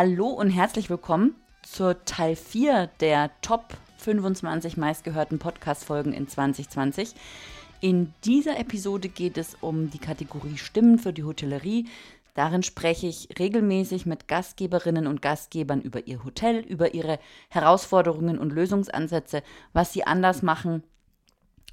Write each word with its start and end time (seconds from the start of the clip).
hallo 0.00 0.28
und 0.28 0.48
herzlich 0.48 0.88
willkommen 0.88 1.34
zur 1.62 2.06
Teil 2.06 2.34
4 2.34 2.88
der 3.00 3.30
Top 3.42 3.76
25 3.98 4.78
meistgehörten 4.78 5.38
Podcast-Folgen 5.38 6.14
in 6.14 6.26
2020. 6.26 7.14
In 7.82 8.14
dieser 8.24 8.58
Episode 8.58 9.10
geht 9.10 9.36
es 9.36 9.58
um 9.60 9.90
die 9.90 9.98
Kategorie 9.98 10.56
Stimmen 10.56 10.98
für 10.98 11.12
die 11.12 11.24
Hotellerie. 11.24 11.86
Darin 12.32 12.62
spreche 12.62 13.08
ich 13.08 13.28
regelmäßig 13.38 14.06
mit 14.06 14.26
Gastgeberinnen 14.26 15.06
und 15.06 15.20
Gastgebern 15.20 15.82
über 15.82 16.06
ihr 16.06 16.24
Hotel, 16.24 16.60
über 16.60 16.94
ihre 16.94 17.18
Herausforderungen 17.50 18.38
und 18.38 18.54
Lösungsansätze, 18.54 19.42
was 19.74 19.92
sie 19.92 20.04
anders 20.04 20.40
machen. 20.40 20.82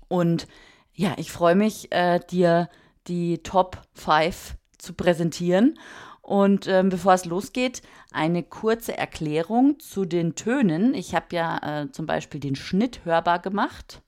Und 0.09 0.49
ja, 0.93 1.13
ich 1.15 1.31
freue 1.31 1.55
mich, 1.55 1.93
äh, 1.93 2.19
dir 2.29 2.67
die 3.07 3.37
Top 3.37 3.83
5 3.93 4.57
zu 4.77 4.91
präsentieren. 4.91 5.79
Und 6.27 6.67
ähm, 6.67 6.89
bevor 6.89 7.13
es 7.13 7.23
losgeht, 7.23 7.81
eine 8.11 8.43
kurze 8.43 8.97
Erklärung 8.97 9.79
zu 9.79 10.03
den 10.03 10.35
Tönen. 10.35 10.93
Ich 10.93 11.15
habe 11.15 11.27
ja 11.33 11.83
äh, 11.83 11.91
zum 11.93 12.05
Beispiel 12.05 12.41
den 12.41 12.57
Schnitt 12.57 13.05
hörbar 13.05 13.39
gemacht. 13.39 14.01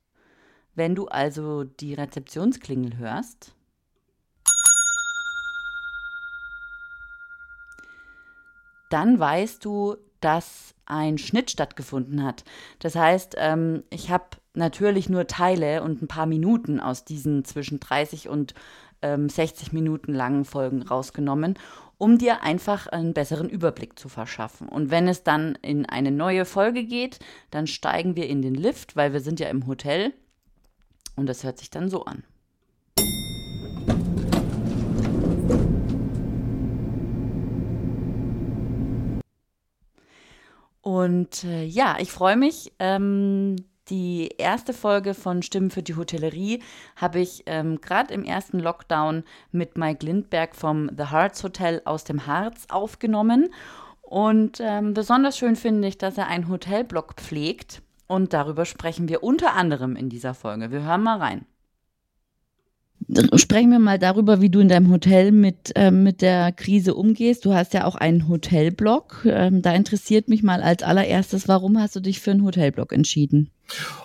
Wenn 0.75 0.95
du 0.95 1.07
also 1.07 1.63
die 1.63 1.93
Rezeptionsklingel 1.93 2.97
hörst, 2.97 3.55
dann 8.89 9.17
weißt 9.17 9.63
du, 9.63 9.95
dass 10.19 10.75
ein 10.85 11.17
Schnitt 11.17 11.51
stattgefunden 11.51 12.25
hat. 12.25 12.43
Das 12.79 12.97
heißt, 12.97 13.35
ähm, 13.37 13.83
ich 13.91 14.11
habe 14.11 14.25
natürlich 14.53 15.07
nur 15.07 15.25
Teile 15.27 15.83
und 15.83 16.01
ein 16.01 16.09
paar 16.09 16.25
Minuten 16.25 16.81
aus 16.81 17.05
diesen 17.05 17.45
zwischen 17.45 17.79
30 17.79 18.27
und 18.27 18.55
ähm, 19.01 19.29
60 19.29 19.71
Minuten 19.71 20.13
langen 20.13 20.43
Folgen 20.43 20.81
rausgenommen 20.81 21.57
um 21.99 22.17
dir 22.17 22.41
einfach 22.41 22.87
einen 22.87 23.13
besseren 23.13 23.49
Überblick 23.49 23.99
zu 23.99 24.09
verschaffen. 24.09 24.67
Und 24.67 24.89
wenn 24.89 25.07
es 25.07 25.23
dann 25.23 25.55
in 25.61 25.85
eine 25.85 26.11
neue 26.11 26.45
Folge 26.45 26.85
geht, 26.85 27.19
dann 27.51 27.67
steigen 27.67 28.15
wir 28.15 28.27
in 28.27 28.41
den 28.41 28.55
Lift, 28.55 28.95
weil 28.95 29.13
wir 29.13 29.19
sind 29.19 29.39
ja 29.39 29.49
im 29.49 29.67
Hotel. 29.67 30.13
Und 31.15 31.27
das 31.27 31.43
hört 31.43 31.59
sich 31.59 31.69
dann 31.69 31.89
so 31.89 32.05
an. 32.05 32.23
Und 40.81 41.43
äh, 41.43 41.65
ja, 41.65 41.97
ich 41.99 42.13
freue 42.13 42.37
mich, 42.37 42.71
ähm, 42.79 43.57
die 43.89 44.29
erste 44.37 44.73
Folge 44.73 45.13
von 45.13 45.41
Stimmen 45.41 45.71
für 45.71 45.83
die 45.83 45.95
Hotellerie 45.95 46.61
habe 46.95 47.19
ich 47.19 47.43
ähm, 47.45 47.81
gerade 47.81 48.13
im 48.13 48.23
ersten 48.23 48.59
Lockdown 48.59 49.23
mit 49.51 49.77
Mike 49.77 50.05
Lindberg 50.05 50.55
vom 50.55 50.89
The 50.95 51.11
Hearts 51.11 51.43
Hotel 51.43 51.81
aus 51.85 52.03
dem 52.03 52.27
Harz 52.27 52.65
aufgenommen. 52.69 53.49
Und 54.01 54.59
ähm, 54.61 54.93
besonders 54.93 55.37
schön 55.37 55.55
finde 55.55 55.87
ich, 55.87 55.97
dass 55.97 56.17
er 56.17 56.27
einen 56.27 56.49
Hotelblog 56.49 57.13
pflegt. 57.15 57.81
Und 58.07 58.33
darüber 58.33 58.65
sprechen 58.65 59.07
wir 59.07 59.23
unter 59.23 59.53
anderem 59.53 59.95
in 59.95 60.09
dieser 60.09 60.33
Folge. 60.33 60.71
Wir 60.71 60.83
hören 60.83 61.03
mal 61.03 61.17
rein 61.17 61.45
sprechen 63.35 63.71
wir 63.71 63.79
mal 63.79 63.97
darüber, 63.99 64.41
wie 64.41 64.49
du 64.49 64.59
in 64.59 64.67
deinem 64.67 64.91
Hotel 64.91 65.31
mit, 65.31 65.71
äh, 65.75 65.91
mit 65.91 66.21
der 66.21 66.51
Krise 66.51 66.93
umgehst. 66.93 67.45
Du 67.45 67.53
hast 67.53 67.73
ja 67.73 67.85
auch 67.85 67.95
einen 67.95 68.27
Hotelblog. 68.27 69.25
Ähm, 69.25 69.61
da 69.61 69.73
interessiert 69.73 70.27
mich 70.27 70.43
mal 70.43 70.61
als 70.61 70.83
allererstes, 70.83 71.47
warum 71.47 71.79
hast 71.79 71.95
du 71.95 71.99
dich 72.01 72.19
für 72.19 72.31
einen 72.31 72.43
Hotelblog 72.43 72.93
entschieden? 72.93 73.49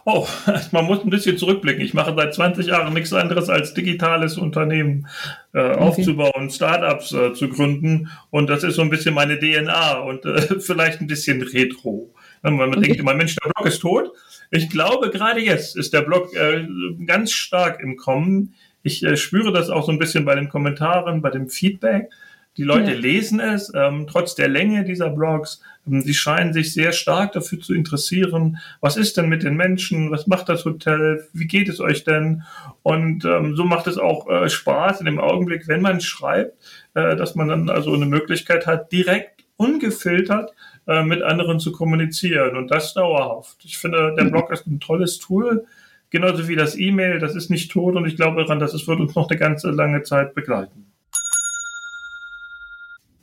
Oh, 0.05 0.27
man 0.73 0.85
muss 0.85 1.03
ein 1.03 1.11
bisschen 1.11 1.39
zurückblicken. 1.39 1.85
Ich 1.85 1.95
mache 1.95 2.15
seit 2.17 2.35
20 2.35 2.67
Jahren 2.67 2.95
nichts 2.95 3.13
anderes 3.13 3.49
als 3.49 3.75
digitales 3.75 4.37
Unternehmen 4.37 5.07
äh, 5.53 5.61
okay. 5.61 5.79
aufzubauen, 5.79 6.51
Startups 6.51 7.13
äh, 7.13 7.33
zu 7.35 7.49
gründen. 7.49 8.11
Und 8.31 8.51
das 8.51 8.63
ist 8.63 8.77
so 8.77 8.83
ein 8.83 8.91
bisschen 8.91 9.15
meine 9.15 9.39
DNA 9.39 9.99
und 9.99 10.25
äh, 10.27 10.41
vielleicht 10.61 11.01
ein 11.01 11.07
bisschen 11.07 11.43
retro. 11.43 12.13
Wenn 12.43 12.57
man 12.57 12.71
okay. 12.71 12.81
denkt 12.81 13.01
immer, 13.01 13.15
Mensch, 13.15 13.37
der 13.37 13.51
Blog 13.51 13.67
ist 13.67 13.81
tot. 13.81 14.13
Ich 14.51 14.69
glaube, 14.69 15.11
gerade 15.11 15.41
jetzt 15.41 15.77
ist 15.77 15.93
der 15.95 16.03
Blog 16.03 16.35
äh, 16.35 16.67
ganz 17.07 17.33
stark 17.33 17.81
im 17.81 17.97
Kommen 17.97 18.55
ich 18.85 19.03
äh, 19.03 19.17
spüre 19.17 19.51
das 19.51 19.71
auch 19.71 19.85
so 19.85 19.91
ein 19.91 19.99
bisschen 19.99 20.25
bei 20.25 20.37
den 20.37 20.49
Kommentaren, 20.49 21.23
bei 21.23 21.31
dem 21.31 21.49
Feedback. 21.49 22.11
Die 22.57 22.63
Leute 22.63 22.93
ja. 22.93 22.99
lesen 22.99 23.41
es, 23.41 23.73
ähm, 23.75 24.07
trotz 24.09 24.35
der 24.35 24.49
Länge 24.49 24.85
dieser 24.85 25.11
Blogs. 25.11 25.61
Ähm, 25.87 26.03
sie 26.03 26.15
scheinen 26.15 26.53
sich 26.53 26.73
sehr 26.73 26.93
stark 26.93 27.33
dafür 27.33 27.61
zu 27.61 27.75
interessieren. 27.75 28.59
Was 28.81 28.97
ist 28.97 29.17
denn 29.17 29.29
mit 29.29 29.43
den 29.43 29.57
Menschen? 29.57 30.11
Was 30.11 30.27
macht 30.27 30.49
das 30.49 30.65
Hotel? 30.65 31.27
Wie 31.33 31.47
geht 31.47 31.69
es 31.69 31.81
euch 31.81 32.05
denn? 32.05 32.43
Und 32.83 33.25
ähm, 33.25 33.57
so 33.57 33.65
macht 33.65 33.87
es 33.87 33.99
auch 33.99 34.29
äh, 34.29 34.49
Spaß 34.49 35.01
in 35.01 35.07
dem 35.07 35.19
Augenblick, 35.19 35.67
wenn 35.67 35.83
man 35.83 36.01
schreibt, 36.01 36.57
äh, 36.95 37.17
dass 37.17 37.35
man 37.35 37.49
dann 37.49 37.71
also 37.71 37.93
eine 37.93 38.07
Möglichkeit 38.07 38.67
hat, 38.67 38.93
direkt 38.93 39.45
ungefiltert 39.57 40.53
äh, 40.87 41.03
mit 41.03 41.23
anderen 41.23 41.59
zu 41.59 41.73
kommunizieren 41.73 42.57
und 42.57 42.71
das 42.71 42.95
dauerhaft. 42.95 43.59
Ich 43.65 43.79
finde, 43.79 44.15
der. 44.17 44.25
Blog 44.25 44.51
ist 44.51 44.67
ein 44.67 44.81
tolles 44.81 45.19
Tool 45.19 45.67
Genauso 46.15 46.47
wie 46.47 46.55
das 46.55 46.79
E-Mail, 46.79 47.19
das 47.19 47.35
ist 47.35 47.51
nicht 47.51 47.73
tot 47.73 47.97
und 47.97 48.07
ich 48.07 48.15
glaube 48.15 48.41
daran, 48.41 48.61
dass 48.61 48.73
es 48.73 48.87
wird 48.87 49.01
uns 49.01 49.17
noch 49.17 49.29
eine 49.29 49.37
ganze 49.37 49.73
lange 49.73 50.05
Zeit 50.05 50.33
begleiten. 50.33 50.84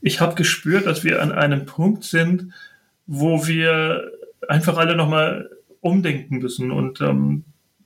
Ich 0.01 0.19
habe 0.19 0.35
gespürt, 0.35 0.85
dass 0.85 1.03
wir 1.03 1.21
an 1.21 1.31
einem 1.31 1.65
Punkt 1.65 2.03
sind, 2.03 2.53
wo 3.05 3.47
wir 3.47 4.11
einfach 4.47 4.77
alle 4.77 4.95
nochmal 4.95 5.49
umdenken 5.79 6.39
müssen 6.39 6.71
und 6.71 7.01
ähm, 7.01 7.43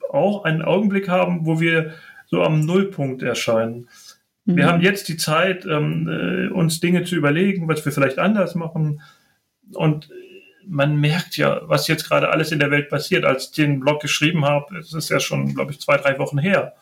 auch 0.09 0.44
einen 0.46 0.62
Augenblick 0.62 1.09
haben, 1.09 1.46
wo 1.46 1.59
wir 1.59 1.94
so 2.28 2.42
am 2.42 2.62
Nullpunkt 2.62 3.22
erscheinen. 3.22 3.88
Mhm. 4.46 4.56
Wir 4.58 4.68
haben 4.68 4.81
jetzt 4.81 5.08
die 5.08 5.18
Zeit, 5.18 5.66
ähm, 5.66 6.08
äh, 6.08 6.48
uns 6.48 6.80
Dinge 6.80 7.03
zu 7.03 7.16
überlegen, 7.16 7.68
was 7.68 7.84
wir 7.86 7.92
vielleicht 7.92 8.20
anders 8.20 8.56
machen. 8.56 9.02
Und 9.74 10.09
man 10.68 10.97
merkt 11.00 11.38
ja, 11.38 11.62
was 11.66 11.88
jetzt 11.88 12.08
gerade 12.08 12.30
alles 12.30 12.52
in 12.52 12.59
der 12.59 12.72
Welt 12.72 12.90
passiert. 12.90 13.26
Als 13.26 13.46
ich 13.46 13.52
den 13.52 13.80
Blog 13.80 14.02
geschrieben 14.02 14.46
habe, 14.46 14.78
es 14.78 14.94
ist 14.94 15.09
ja 15.09 15.20
schon, 15.20 15.53
glaube 15.53 15.72
ich, 15.72 15.80
zwei, 15.80 15.97
drei 15.97 16.18
Wochen 16.18 16.38
her. 16.38 16.74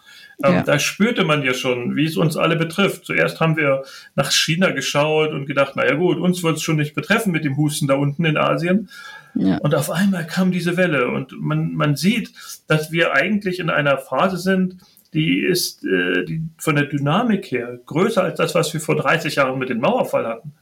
Ähm, 0.44 0.54
ja. 0.54 0.64
Da 0.64 0.80
spürte 0.80 1.24
man 1.24 1.44
ja 1.44 1.54
schon, 1.54 1.96
wie 1.96 2.06
es 2.06 2.18
uns 2.18 2.38
alle 2.38 2.56
betrifft. 2.56 3.06
Zuerst 3.06 3.40
haben 3.40 3.58
wir 3.58 3.84
nach 4.16 4.32
China 4.32 4.72
geschaut 4.72 5.32
und 5.32 5.46
gedacht, 5.46 5.76
naja 5.76 5.96
gut, 5.96 6.18
uns 6.18 6.44
wird 6.44 6.58
es 6.58 6.64
schon 6.64 6.78
nicht 6.78 6.96
betreffen 6.96 7.32
mit 7.32 7.44
dem 7.44 7.58
Husten 7.58 7.88
da 7.88 7.96
unten 7.96 8.26
in 8.26 8.38
Asien. 8.38 8.90
Ja. 9.36 9.58
Und 9.58 9.76
auf 9.76 9.90
einmal 9.90 10.26
kam 10.26 10.52
diese 10.52 10.78
Welle 10.78 11.10
und 11.10 11.34
man, 11.40 11.74
man 11.74 11.96
sieht, 11.96 12.32
dass 12.68 12.92
wir 12.92 13.14
eigentlich 13.14 13.60
in 13.60 13.70
einer 13.70 13.98
Phase 13.98 14.38
sind, 14.38 14.78
die 15.14 15.40
ist 15.40 15.86
äh, 15.86 16.26
die 16.26 16.42
von 16.58 16.76
der 16.76 16.86
Dynamik 16.86 17.52
her 17.52 17.80
größer 17.86 18.24
als 18.24 18.38
das, 18.38 18.56
was 18.56 18.74
wir 18.74 18.82
vor 18.82 18.96
30 18.96 19.36
Jahren 19.36 19.60
mit 19.60 19.70
dem 19.70 19.80
Mauerfall 19.80 20.26
hatten. 20.28 20.54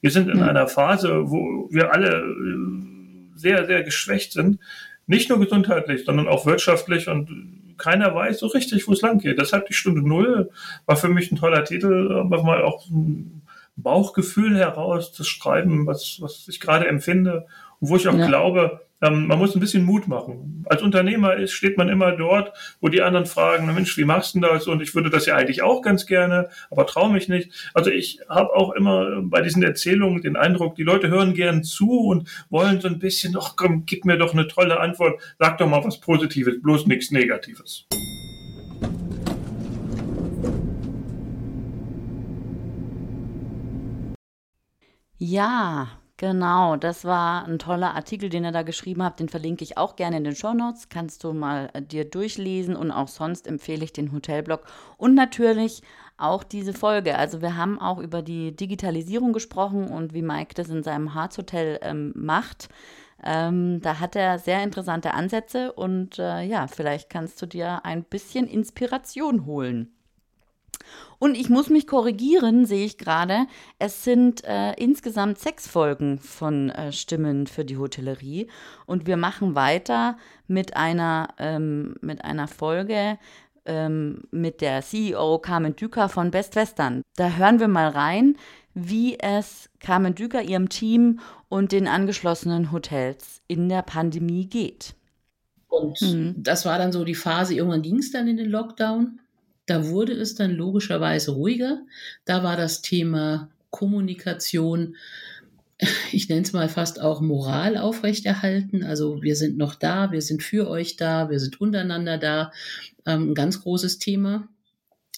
Wir 0.00 0.10
sind 0.10 0.28
in 0.28 0.42
einer 0.42 0.68
Phase, 0.68 1.30
wo 1.30 1.68
wir 1.70 1.92
alle 1.92 2.20
äh, 2.20 3.38
sehr, 3.38 3.66
sehr 3.66 3.82
geschwächt 3.82 4.32
sind. 4.32 4.60
Nicht 5.06 5.28
nur 5.28 5.40
gesundheitlich, 5.40 6.04
sondern 6.04 6.28
auch 6.28 6.46
wirtschaftlich 6.46 7.08
und 7.08 7.30
keiner 7.78 8.14
weiß 8.14 8.40
so 8.40 8.48
richtig, 8.48 8.86
wo 8.88 8.92
es 8.92 9.02
lang 9.02 9.18
geht. 9.18 9.38
Deshalb 9.40 9.66
die 9.66 9.74
Stunde 9.74 10.06
Null 10.06 10.50
war 10.86 10.96
für 10.96 11.08
mich 11.08 11.32
ein 11.32 11.36
toller 11.36 11.64
Titel, 11.64 12.12
aber 12.12 12.42
mal 12.42 12.62
auch 12.62 12.88
ein 12.88 13.42
Bauchgefühl 13.76 14.56
heraus 14.58 15.12
zu 15.12 15.24
schreiben, 15.24 15.86
was, 15.86 16.18
was 16.20 16.48
ich 16.48 16.60
gerade 16.60 16.88
empfinde 16.88 17.46
und 17.80 17.90
wo 17.90 17.96
ich 17.96 18.08
auch 18.08 18.18
ja. 18.18 18.26
glaube, 18.26 18.80
ähm, 19.00 19.26
man 19.26 19.38
muss 19.38 19.54
ein 19.54 19.60
bisschen 19.60 19.84
Mut 19.84 20.08
machen. 20.08 20.64
Als 20.68 20.82
Unternehmer 20.82 21.36
ist, 21.36 21.52
steht 21.52 21.78
man 21.78 21.88
immer 21.88 22.12
dort, 22.12 22.52
wo 22.80 22.88
die 22.88 23.02
anderen 23.02 23.26
fragen, 23.26 23.72
Mensch, 23.72 23.96
wie 23.96 24.04
machst 24.04 24.34
du 24.34 24.40
das? 24.40 24.66
Und 24.66 24.82
ich 24.82 24.94
würde 24.94 25.10
das 25.10 25.26
ja 25.26 25.36
eigentlich 25.36 25.62
auch 25.62 25.82
ganz 25.82 26.06
gerne, 26.06 26.48
aber 26.70 26.86
traue 26.86 27.12
mich 27.12 27.28
nicht. 27.28 27.52
Also 27.74 27.90
ich 27.90 28.20
habe 28.28 28.54
auch 28.54 28.72
immer 28.72 29.22
bei 29.22 29.40
diesen 29.40 29.62
Erzählungen 29.62 30.22
den 30.22 30.36
Eindruck, 30.36 30.74
die 30.74 30.82
Leute 30.82 31.08
hören 31.08 31.34
gern 31.34 31.62
zu 31.62 31.90
und 31.90 32.28
wollen 32.50 32.80
so 32.80 32.88
ein 32.88 32.98
bisschen, 32.98 33.36
ach 33.38 33.54
komm, 33.56 33.84
gib 33.86 34.04
mir 34.04 34.18
doch 34.18 34.32
eine 34.32 34.48
tolle 34.48 34.80
Antwort, 34.80 35.20
sag 35.38 35.58
doch 35.58 35.68
mal 35.68 35.84
was 35.84 36.00
Positives, 36.00 36.60
bloß 36.60 36.86
nichts 36.86 37.10
Negatives. 37.10 37.86
Ja, 45.20 45.88
Genau, 46.20 46.74
das 46.74 47.04
war 47.04 47.46
ein 47.46 47.60
toller 47.60 47.94
Artikel, 47.94 48.28
den 48.28 48.44
er 48.44 48.50
da 48.50 48.62
geschrieben 48.62 49.04
hat. 49.04 49.20
Den 49.20 49.28
verlinke 49.28 49.62
ich 49.62 49.78
auch 49.78 49.94
gerne 49.94 50.16
in 50.16 50.24
den 50.24 50.34
Show 50.34 50.52
Notes. 50.52 50.88
Kannst 50.88 51.22
du 51.22 51.32
mal 51.32 51.70
äh, 51.74 51.80
dir 51.80 52.04
durchlesen 52.04 52.74
und 52.74 52.90
auch 52.90 53.06
sonst 53.06 53.46
empfehle 53.46 53.84
ich 53.84 53.92
den 53.92 54.10
Hotelblog 54.10 54.64
und 54.96 55.14
natürlich 55.14 55.80
auch 56.16 56.42
diese 56.42 56.72
Folge. 56.72 57.16
Also 57.16 57.40
wir 57.40 57.56
haben 57.56 57.80
auch 57.80 57.98
über 57.98 58.22
die 58.22 58.54
Digitalisierung 58.54 59.32
gesprochen 59.32 59.86
und 59.86 60.12
wie 60.12 60.22
Mike 60.22 60.54
das 60.54 60.68
in 60.70 60.82
seinem 60.82 61.14
Harzhotel 61.14 61.78
ähm, 61.82 62.12
macht. 62.16 62.68
Ähm, 63.22 63.80
da 63.80 64.00
hat 64.00 64.16
er 64.16 64.40
sehr 64.40 64.64
interessante 64.64 65.14
Ansätze 65.14 65.72
und 65.72 66.18
äh, 66.18 66.42
ja, 66.42 66.66
vielleicht 66.66 67.10
kannst 67.10 67.40
du 67.42 67.46
dir 67.46 67.84
ein 67.84 68.02
bisschen 68.02 68.48
Inspiration 68.48 69.46
holen. 69.46 69.92
Und 71.18 71.36
ich 71.36 71.50
muss 71.50 71.68
mich 71.68 71.86
korrigieren, 71.86 72.64
sehe 72.64 72.84
ich 72.84 72.96
gerade. 72.96 73.46
Es 73.78 74.04
sind 74.04 74.44
äh, 74.44 74.72
insgesamt 74.74 75.38
sechs 75.38 75.66
Folgen 75.66 76.18
von 76.20 76.70
äh, 76.70 76.92
Stimmen 76.92 77.46
für 77.46 77.64
die 77.64 77.76
Hotellerie. 77.76 78.48
Und 78.86 79.06
wir 79.06 79.16
machen 79.16 79.54
weiter 79.54 80.16
mit 80.46 80.76
einer, 80.76 81.28
ähm, 81.38 81.96
mit 82.00 82.24
einer 82.24 82.46
Folge, 82.46 83.18
ähm, 83.66 84.22
mit 84.30 84.60
der 84.60 84.82
CEO 84.82 85.38
Carmen 85.38 85.74
Düker 85.74 86.08
von 86.08 86.30
Best 86.30 86.54
Western. 86.54 87.02
Da 87.16 87.30
hören 87.30 87.58
wir 87.58 87.68
mal 87.68 87.88
rein, 87.88 88.36
wie 88.74 89.18
es 89.18 89.68
Carmen 89.80 90.14
Düker, 90.14 90.42
ihrem 90.42 90.68
Team 90.68 91.18
und 91.48 91.72
den 91.72 91.88
angeschlossenen 91.88 92.70
Hotels 92.70 93.42
in 93.48 93.68
der 93.68 93.82
Pandemie 93.82 94.46
geht. 94.46 94.94
Und 95.68 96.00
mhm. 96.00 96.34
das 96.38 96.64
war 96.64 96.78
dann 96.78 96.92
so 96.92 97.04
die 97.04 97.14
Phase, 97.14 97.54
irgendwann 97.54 97.82
ging 97.82 97.98
es 97.98 98.12
dann 98.12 98.28
in 98.28 98.36
den 98.36 98.48
Lockdown. 98.48 99.20
Da 99.68 99.88
wurde 99.88 100.14
es 100.14 100.34
dann 100.34 100.52
logischerweise 100.52 101.32
ruhiger. 101.32 101.82
Da 102.24 102.42
war 102.42 102.56
das 102.56 102.80
Thema 102.80 103.50
Kommunikation, 103.70 104.96
ich 106.12 106.28
nenne 106.28 106.42
es 106.42 106.52
mal 106.52 106.68
fast 106.68 107.00
auch 107.00 107.20
Moral 107.20 107.76
aufrechterhalten. 107.76 108.82
Also 108.82 109.22
wir 109.22 109.36
sind 109.36 109.58
noch 109.58 109.74
da, 109.74 110.10
wir 110.10 110.22
sind 110.22 110.42
für 110.42 110.68
euch 110.68 110.96
da, 110.96 111.30
wir 111.30 111.38
sind 111.38 111.60
untereinander 111.60 112.18
da. 112.18 112.50
Ähm, 113.06 113.30
ein 113.30 113.34
ganz 113.34 113.60
großes 113.60 113.98
Thema. 113.98 114.48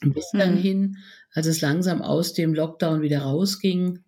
Bis 0.02 0.32
mhm. 0.32 0.38
dann 0.38 0.56
hin, 0.56 0.96
als 1.32 1.46
es 1.46 1.61
langsam 1.61 2.03
aus 2.03 2.32
dem 2.32 2.53
Lockdown 2.53 3.03
wieder 3.03 3.20
rausging, 3.20 4.00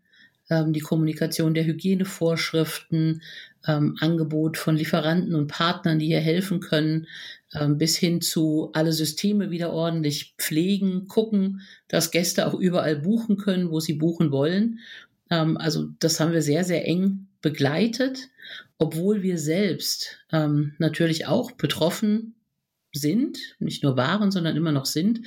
die 0.69 0.81
Kommunikation 0.81 1.54
der 1.54 1.64
Hygienevorschriften, 1.64 3.22
ähm, 3.66 3.96
Angebot 4.00 4.56
von 4.56 4.76
Lieferanten 4.76 5.34
und 5.34 5.46
Partnern, 5.46 5.99
die 5.99 6.06
hier 6.06 6.20
helfen 6.20 6.60
können, 6.60 7.06
ähm, 7.54 7.78
bis 7.78 7.96
hin 7.96 8.20
zu 8.20 8.70
alle 8.72 8.93
Systeme 8.93 9.50
wieder 9.50 9.72
ordentlich 9.72 10.34
pflegen, 10.38 11.06
gucken, 11.06 11.60
dass 11.88 12.10
Gäste 12.10 12.46
auch 12.46 12.54
überall 12.54 12.96
buchen 12.96 13.37
können, 13.37 13.70
wo 13.70 13.81
sie 13.81 13.94
buchen 13.94 14.31
wollen. 14.31 14.81
Ähm, 15.31 15.56
also 15.56 15.88
das 16.00 16.19
haben 16.19 16.32
wir 16.32 16.43
sehr, 16.43 16.64
sehr 16.64 16.87
eng 16.87 17.28
begleitet, 17.40 18.31
obwohl 18.78 19.22
wir 19.22 19.38
selbst 19.38 20.19
ähm, 20.32 20.75
natürlich 20.78 21.26
auch 21.26 21.52
betroffen 21.52 22.34
sind, 22.92 23.38
nicht 23.58 23.82
nur 23.82 23.96
waren, 23.96 24.30
sondern 24.30 24.56
immer 24.56 24.72
noch 24.72 24.86
sind, 24.86 25.20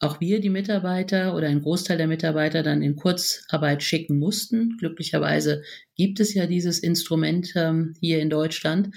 auch 0.00 0.20
wir 0.20 0.40
die 0.40 0.50
Mitarbeiter 0.50 1.34
oder 1.36 1.48
ein 1.48 1.62
Großteil 1.62 1.96
der 1.96 2.08
Mitarbeiter 2.08 2.62
dann 2.62 2.82
in 2.82 2.96
Kurzarbeit 2.96 3.82
schicken 3.82 4.18
mussten. 4.18 4.76
Glücklicherweise 4.78 5.62
gibt 5.96 6.20
es 6.20 6.34
ja 6.34 6.46
dieses 6.46 6.80
Instrument 6.80 7.52
ähm, 7.54 7.94
hier 8.00 8.20
in 8.20 8.30
Deutschland 8.30 8.90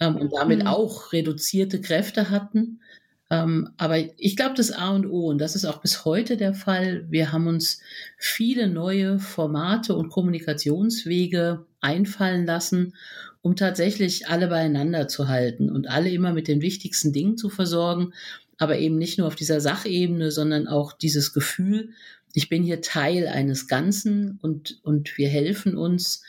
ähm, 0.00 0.16
und 0.16 0.32
damit 0.32 0.60
mhm. 0.60 0.66
auch 0.68 1.12
reduzierte 1.12 1.80
Kräfte 1.80 2.30
hatten. 2.30 2.80
Ähm, 3.28 3.70
aber 3.76 3.98
ich 4.18 4.36
glaube, 4.36 4.54
das 4.54 4.70
A 4.70 4.90
und 4.90 5.06
O, 5.06 5.28
und 5.28 5.38
das 5.38 5.56
ist 5.56 5.64
auch 5.64 5.80
bis 5.80 6.04
heute 6.04 6.36
der 6.36 6.54
Fall, 6.54 7.06
wir 7.10 7.32
haben 7.32 7.48
uns 7.48 7.80
viele 8.16 8.68
neue 8.68 9.18
Formate 9.18 9.96
und 9.96 10.10
Kommunikationswege 10.10 11.66
einfallen 11.80 12.46
lassen, 12.46 12.94
um 13.42 13.56
tatsächlich 13.56 14.28
alle 14.28 14.48
beieinander 14.48 15.08
zu 15.08 15.28
halten 15.28 15.70
und 15.70 15.88
alle 15.88 16.10
immer 16.10 16.32
mit 16.32 16.48
den 16.48 16.60
wichtigsten 16.60 17.12
Dingen 17.12 17.36
zu 17.36 17.48
versorgen, 17.48 18.12
aber 18.58 18.78
eben 18.78 18.96
nicht 18.96 19.18
nur 19.18 19.26
auf 19.26 19.36
dieser 19.36 19.60
Sachebene, 19.60 20.30
sondern 20.30 20.66
auch 20.66 20.92
dieses 20.92 21.32
Gefühl, 21.32 21.90
ich 22.32 22.48
bin 22.48 22.62
hier 22.62 22.82
Teil 22.82 23.28
eines 23.28 23.68
Ganzen 23.68 24.38
und, 24.42 24.78
und 24.82 25.16
wir 25.16 25.28
helfen 25.28 25.76
uns, 25.76 26.22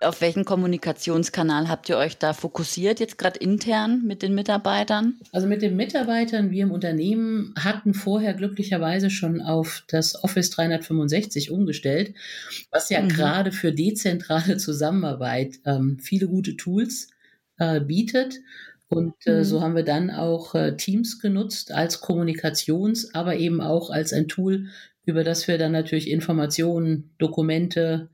auf 0.00 0.20
welchen 0.20 0.44
Kommunikationskanal 0.44 1.68
habt 1.68 1.88
ihr 1.88 1.98
euch 1.98 2.16
da 2.16 2.32
fokussiert, 2.32 3.00
jetzt 3.00 3.18
gerade 3.18 3.38
intern 3.38 4.02
mit 4.04 4.22
den 4.22 4.34
Mitarbeitern? 4.34 5.18
Also 5.32 5.46
mit 5.46 5.60
den 5.60 5.76
Mitarbeitern, 5.76 6.50
wir 6.50 6.62
im 6.62 6.70
Unternehmen 6.70 7.54
hatten 7.58 7.92
vorher 7.92 8.34
glücklicherweise 8.34 9.10
schon 9.10 9.42
auf 9.42 9.84
das 9.88 10.24
Office 10.24 10.50
365 10.50 11.50
umgestellt, 11.50 12.14
was 12.70 12.88
ja 12.88 13.02
mhm. 13.02 13.08
gerade 13.08 13.52
für 13.52 13.72
dezentrale 13.72 14.56
Zusammenarbeit 14.56 15.60
ähm, 15.66 15.98
viele 16.00 16.28
gute 16.28 16.56
Tools 16.56 17.10
äh, 17.58 17.80
bietet. 17.80 18.40
Und 18.88 19.14
äh, 19.26 19.38
mhm. 19.38 19.44
so 19.44 19.60
haben 19.60 19.76
wir 19.76 19.84
dann 19.84 20.10
auch 20.10 20.54
äh, 20.54 20.76
Teams 20.76 21.20
genutzt 21.20 21.72
als 21.72 22.00
Kommunikations-, 22.00 23.14
aber 23.14 23.36
eben 23.36 23.60
auch 23.60 23.90
als 23.90 24.12
ein 24.12 24.28
Tool, 24.28 24.68
über 25.04 25.24
das 25.24 25.46
wir 25.46 25.58
dann 25.58 25.72
natürlich 25.72 26.10
Informationen, 26.10 27.10
Dokumente, 27.18 28.08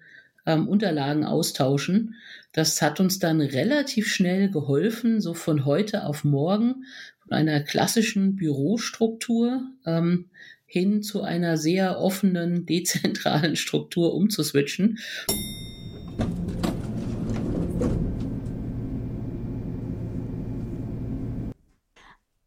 ähm, 0.46 0.68
Unterlagen 0.68 1.24
austauschen. 1.24 2.14
Das 2.52 2.80
hat 2.80 3.00
uns 3.00 3.18
dann 3.18 3.40
relativ 3.40 4.08
schnell 4.08 4.50
geholfen, 4.50 5.20
so 5.20 5.34
von 5.34 5.64
heute 5.64 6.04
auf 6.04 6.24
morgen 6.24 6.84
von 7.22 7.32
einer 7.36 7.60
klassischen 7.60 8.36
Bürostruktur 8.36 9.62
ähm, 9.84 10.26
hin 10.64 11.02
zu 11.02 11.22
einer 11.22 11.56
sehr 11.56 11.98
offenen, 11.98 12.66
dezentralen 12.66 13.56
Struktur 13.56 14.14
umzuswitchen. 14.14 14.98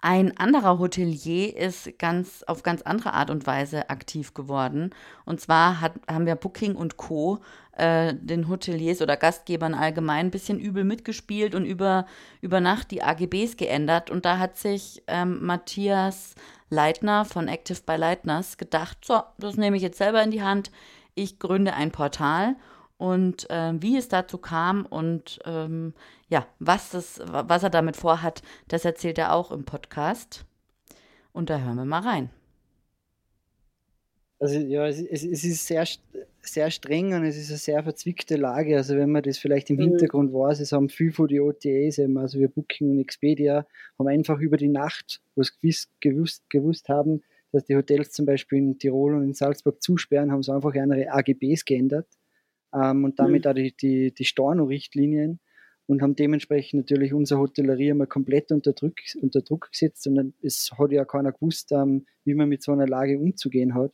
Ein 0.01 0.37
anderer 0.37 0.79
Hotelier 0.79 1.57
ist 1.57 1.99
ganz 1.99 2.43
auf 2.43 2.63
ganz 2.63 2.81
andere 2.83 3.13
Art 3.13 3.29
und 3.29 3.45
Weise 3.45 3.89
aktiv 3.89 4.33
geworden. 4.33 4.91
Und 5.25 5.41
zwar 5.41 5.81
hat, 5.81 5.93
haben 6.09 6.25
wir 6.25 6.35
Booking 6.35 6.75
und 6.75 6.95
Co. 6.95 7.39
Äh, 7.73 8.13
den 8.15 8.47
Hoteliers 8.47 9.01
oder 9.01 9.17
Gastgebern 9.17 9.73
allgemein 9.73 10.27
ein 10.27 10.31
bisschen 10.31 10.59
übel 10.59 10.85
mitgespielt 10.85 11.53
und 11.53 11.65
über, 11.65 12.05
über 12.39 12.61
Nacht 12.61 12.91
die 12.91 13.03
AGBs 13.03 13.57
geändert. 13.57 14.09
Und 14.09 14.23
da 14.23 14.37
hat 14.37 14.57
sich 14.57 15.03
ähm, 15.07 15.45
Matthias 15.45 16.35
Leitner 16.69 17.25
von 17.25 17.49
Active 17.49 17.81
by 17.85 17.95
Leitners 17.95 18.57
gedacht, 18.57 18.99
so, 19.03 19.21
das 19.37 19.57
nehme 19.57 19.75
ich 19.75 19.83
jetzt 19.83 19.97
selber 19.97 20.23
in 20.23 20.31
die 20.31 20.43
Hand. 20.43 20.71
Ich 21.13 21.39
gründe 21.39 21.73
ein 21.73 21.91
Portal 21.91 22.55
und 22.99 23.49
äh, 23.49 23.71
wie 23.81 23.97
es 23.97 24.09
dazu 24.09 24.37
kam 24.37 24.85
und 24.85 25.39
ähm, 25.45 25.93
ja, 26.27 26.45
was, 26.59 26.91
das, 26.91 27.21
was 27.25 27.63
er 27.63 27.69
damit 27.69 27.95
vorhat, 27.95 28.43
das 28.67 28.83
erzählt 28.83 29.17
er 29.17 29.33
auch 29.33 29.51
im 29.51 29.63
Podcast. 29.63 30.45
Und 31.31 31.49
da 31.49 31.59
hören 31.61 31.77
wir 31.77 31.85
mal 31.85 32.01
rein. 32.01 32.29
Also 34.37 34.59
ja, 34.59 34.85
es, 34.85 34.99
es, 35.01 35.23
es 35.23 35.45
ist 35.45 35.65
sehr, 35.65 35.85
sehr 36.41 36.71
streng 36.71 37.13
und 37.13 37.23
es 37.23 37.37
ist 37.37 37.49
eine 37.49 37.57
sehr 37.57 37.83
verzwickte 37.83 38.35
Lage. 38.35 38.75
Also 38.75 38.97
wenn 38.97 39.11
man 39.11 39.23
das 39.23 39.37
vielleicht 39.37 39.69
im 39.69 39.77
mhm. 39.77 39.91
Hintergrund 39.91 40.33
weiß, 40.33 40.59
es 40.59 40.73
haben 40.73 40.89
viel 40.89 41.13
von 41.13 41.29
die 41.29 41.39
OTAs, 41.39 41.99
eben, 41.99 42.17
also 42.17 42.37
wir 42.37 42.49
Booking 42.49 42.91
und 42.91 42.99
Expedia, 42.99 43.65
haben 43.97 44.07
einfach 44.09 44.39
über 44.39 44.57
die 44.57 44.67
Nacht, 44.67 45.21
wo 45.35 45.41
es 45.41 45.57
gewiss, 45.57 45.87
gewusst, 46.01 46.49
gewusst 46.49 46.89
haben, 46.89 47.21
dass 47.53 47.63
die 47.63 47.77
Hotels 47.77 48.11
zum 48.11 48.25
Beispiel 48.25 48.59
in 48.59 48.77
Tirol 48.77 49.15
und 49.15 49.23
in 49.23 49.33
Salzburg 49.33 49.81
zusperren, 49.81 50.33
haben 50.33 50.43
sie 50.43 50.53
einfach 50.53 50.73
ihre 50.73 51.09
AGBs 51.13 51.63
geändert 51.63 52.07
ähm, 52.73 53.03
und 53.03 53.19
damit 53.19 53.45
mhm. 53.45 53.51
auch 53.51 53.55
die, 53.55 53.75
die, 53.75 54.13
die 54.13 54.25
Storno-Richtlinien 54.25 55.39
und 55.87 56.01
haben 56.01 56.15
dementsprechend 56.15 56.81
natürlich 56.81 57.13
unsere 57.13 57.39
Hotellerie 57.39 57.91
einmal 57.91 58.07
komplett 58.07 58.51
unter 58.51 58.73
Druck, 58.73 58.93
unter 59.21 59.41
Druck 59.41 59.71
gesetzt 59.71 60.05
und 60.07 60.33
es 60.43 60.71
hat 60.77 60.91
ja 60.91 61.03
keiner 61.03 61.31
gewusst, 61.31 61.71
ähm, 61.71 62.05
wie 62.25 62.35
man 62.35 62.47
mit 62.47 62.61
so 62.61 62.71
einer 62.71 62.87
Lage 62.87 63.17
umzugehen 63.19 63.73
hat. 63.73 63.91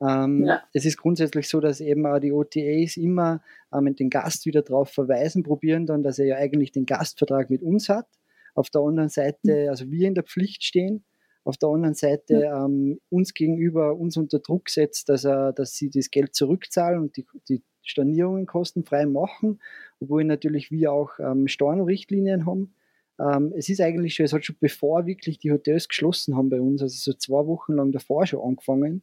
Ähm, 0.00 0.44
ja. 0.44 0.62
Es 0.72 0.84
ist 0.84 0.98
grundsätzlich 0.98 1.48
so, 1.48 1.60
dass 1.60 1.80
eben 1.80 2.06
auch 2.06 2.18
die 2.18 2.32
OTAs 2.32 2.96
immer 2.96 3.42
ähm, 3.72 3.96
den 3.96 4.10
Gast 4.10 4.46
wieder 4.46 4.62
darauf 4.62 4.90
verweisen, 4.90 5.42
probieren 5.42 5.86
dann, 5.86 6.02
dass 6.02 6.18
er 6.18 6.26
ja 6.26 6.36
eigentlich 6.36 6.70
den 6.70 6.86
Gastvertrag 6.86 7.50
mit 7.50 7.62
uns 7.62 7.88
hat. 7.88 8.06
Auf 8.54 8.70
der 8.70 8.82
anderen 8.82 9.08
Seite, 9.08 9.64
mhm. 9.64 9.68
also 9.68 9.90
wir 9.90 10.06
in 10.06 10.14
der 10.14 10.24
Pflicht 10.24 10.64
stehen, 10.64 11.04
auf 11.44 11.56
der 11.56 11.68
anderen 11.68 11.94
Seite 11.94 12.50
ähm, 12.52 13.00
uns 13.08 13.32
gegenüber 13.32 13.96
uns 13.96 14.16
unter 14.16 14.40
Druck 14.40 14.68
setzt, 14.68 15.08
dass, 15.08 15.24
er, 15.24 15.52
dass 15.52 15.74
sie 15.74 15.90
das 15.90 16.10
Geld 16.10 16.34
zurückzahlen 16.34 17.00
und 17.00 17.16
die, 17.16 17.24
die 17.48 17.62
Stornierungen 17.86 18.46
kostenfrei 18.46 19.06
machen, 19.06 19.60
obwohl 20.00 20.24
natürlich 20.24 20.70
wir 20.70 20.92
auch 20.92 21.18
ähm, 21.18 21.48
Stornorichtlinien 21.48 22.44
haben. 22.44 22.74
Ähm, 23.18 23.54
es 23.56 23.68
ist 23.68 23.80
eigentlich 23.80 24.14
schon, 24.14 24.26
es 24.26 24.32
hat 24.32 24.44
schon 24.44 24.56
bevor 24.60 25.06
wirklich 25.06 25.38
die 25.38 25.52
Hotels 25.52 25.88
geschlossen 25.88 26.36
haben 26.36 26.50
bei 26.50 26.60
uns, 26.60 26.82
also 26.82 26.94
so 26.94 27.16
zwei 27.16 27.46
Wochen 27.46 27.74
lang 27.74 27.92
davor 27.92 28.26
schon 28.26 28.42
angefangen. 28.42 29.02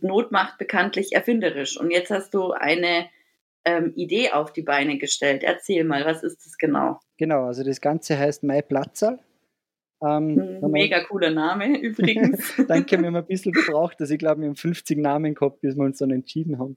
Not 0.00 0.32
macht 0.32 0.58
bekanntlich 0.58 1.12
erfinderisch. 1.12 1.78
Und 1.78 1.90
jetzt 1.90 2.10
hast 2.10 2.32
du 2.34 2.52
eine 2.52 3.08
ähm, 3.64 3.92
Idee 3.96 4.30
auf 4.32 4.52
die 4.52 4.62
Beine 4.62 4.98
gestellt. 4.98 5.42
Erzähl 5.42 5.84
mal, 5.84 6.04
was 6.04 6.22
ist 6.22 6.44
das 6.44 6.56
genau? 6.56 7.00
Genau, 7.18 7.44
also 7.44 7.62
das 7.62 7.80
Ganze 7.80 8.18
heißt 8.18 8.42
Mai 8.42 8.62
Platzal. 8.62 9.18
Ähm, 10.02 10.60
hm, 10.62 10.70
Mega 10.70 11.04
cooler 11.04 11.30
Name 11.30 11.78
übrigens. 11.80 12.54
Danke, 12.68 12.98
wir 12.98 13.06
haben 13.06 13.16
ein 13.16 13.26
bisschen 13.26 13.52
gebraucht. 13.52 13.96
Also 14.00 14.14
ich 14.14 14.18
glaube, 14.18 14.40
wir 14.40 14.48
haben 14.48 14.56
50 14.56 14.98
Namen 14.98 15.34
gehabt, 15.34 15.60
bis 15.60 15.76
wir 15.76 15.84
uns 15.84 15.98
dann 15.98 16.10
entschieden 16.10 16.58
haben. 16.58 16.76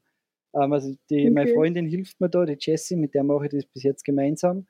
Ähm, 0.54 0.72
also 0.72 0.94
die, 1.10 1.22
okay. 1.22 1.30
meine 1.30 1.52
Freundin 1.52 1.86
hilft 1.86 2.20
mir 2.20 2.28
da, 2.28 2.44
die 2.44 2.56
Jessie, 2.58 2.96
mit 2.96 3.14
der 3.14 3.24
mache 3.24 3.46
ich 3.46 3.52
das 3.52 3.66
bis 3.66 3.82
jetzt 3.82 4.04
gemeinsam. 4.04 4.66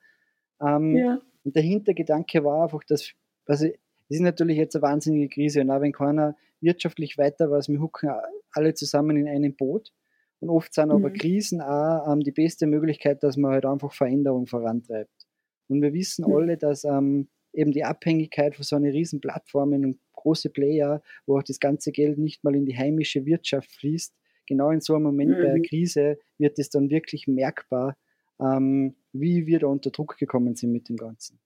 Ähm, 0.61 0.97
ja. 0.97 1.21
Und 1.45 1.57
der 1.57 1.63
Hintergedanke 1.63 2.45
war 2.45 2.65
einfach, 2.65 2.85
dass, 2.85 3.13
also 3.47 3.67
es 3.67 3.75
ist 4.09 4.21
natürlich 4.21 4.57
jetzt 4.57 4.77
eine 4.77 4.83
wahnsinnige 4.83 5.29
Krise 5.29 5.61
und 5.61 5.71
auch 5.71 5.81
wenn 5.81 5.93
keiner 5.93 6.37
wirtschaftlich 6.61 7.19
weiter 7.19 7.51
was, 7.51 7.69
wir 7.69 7.81
hucken 7.81 8.11
alle 8.53 8.75
zusammen 8.75 9.17
in 9.17 9.29
einem 9.29 9.55
Boot. 9.55 9.93
Und 10.41 10.51
oft 10.51 10.75
sind 10.75 10.91
aber 10.91 11.11
mhm. 11.11 11.15
Krisen 11.15 11.61
auch 11.61 12.13
ähm, 12.13 12.21
die 12.21 12.33
beste 12.33 12.67
Möglichkeit, 12.67 13.23
dass 13.23 13.37
man 13.37 13.53
halt 13.53 13.67
einfach 13.67 13.93
Veränderung 13.93 14.47
vorantreibt. 14.47 15.27
Und 15.69 15.81
wir 15.83 15.93
wissen 15.93 16.27
mhm. 16.27 16.35
alle, 16.35 16.57
dass 16.57 16.85
ähm, 16.85 17.29
eben 17.55 17.73
die 17.73 17.85
Abhängigkeit 17.85 18.55
von 18.55 18.65
so 18.65 18.77
einer 18.77 18.93
riesen 18.93 19.21
Plattformen 19.21 19.85
und 19.85 19.99
große 20.13 20.51
Player, 20.51 21.03
wo 21.27 21.39
auch 21.39 21.43
das 21.43 21.61
ganze 21.61 21.93
Geld 21.93 22.19
nicht 22.19 22.45
mal 22.45 22.55
in 22.55 22.67
die 22.67 22.77
heimische 22.77 23.25
Wirtschaft 23.27 23.71
fließt, 23.73 24.15
genau 24.47 24.71
in 24.71 24.81
so 24.81 24.95
einem 24.95 25.05
Moment 25.05 25.31
mhm. 25.31 25.43
bei 25.43 25.51
einer 25.51 25.63
Krise 25.63 26.19
wird 26.39 26.59
es 26.59 26.71
dann 26.71 26.91
wirklich 26.91 27.27
merkbar. 27.27 27.97
Ähm, 28.41 28.97
wie 29.13 29.47
wir 29.47 29.61
da 29.61 29.69
unter 29.69 29.91
Druck 29.91 30.19
gekommen 30.19 30.57
sind 30.57 30.73
mit 30.73 30.89
dem 30.89 30.97
Ganzen. 30.97 31.39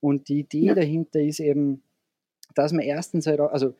Und 0.00 0.28
die 0.28 0.40
Idee 0.40 0.66
ja. 0.66 0.74
dahinter 0.74 1.20
ist 1.20 1.40
eben, 1.40 1.82
dass 2.54 2.72
man 2.72 2.84
erstens 2.84 3.26
halt, 3.26 3.40
auch, 3.40 3.50
also 3.50 3.74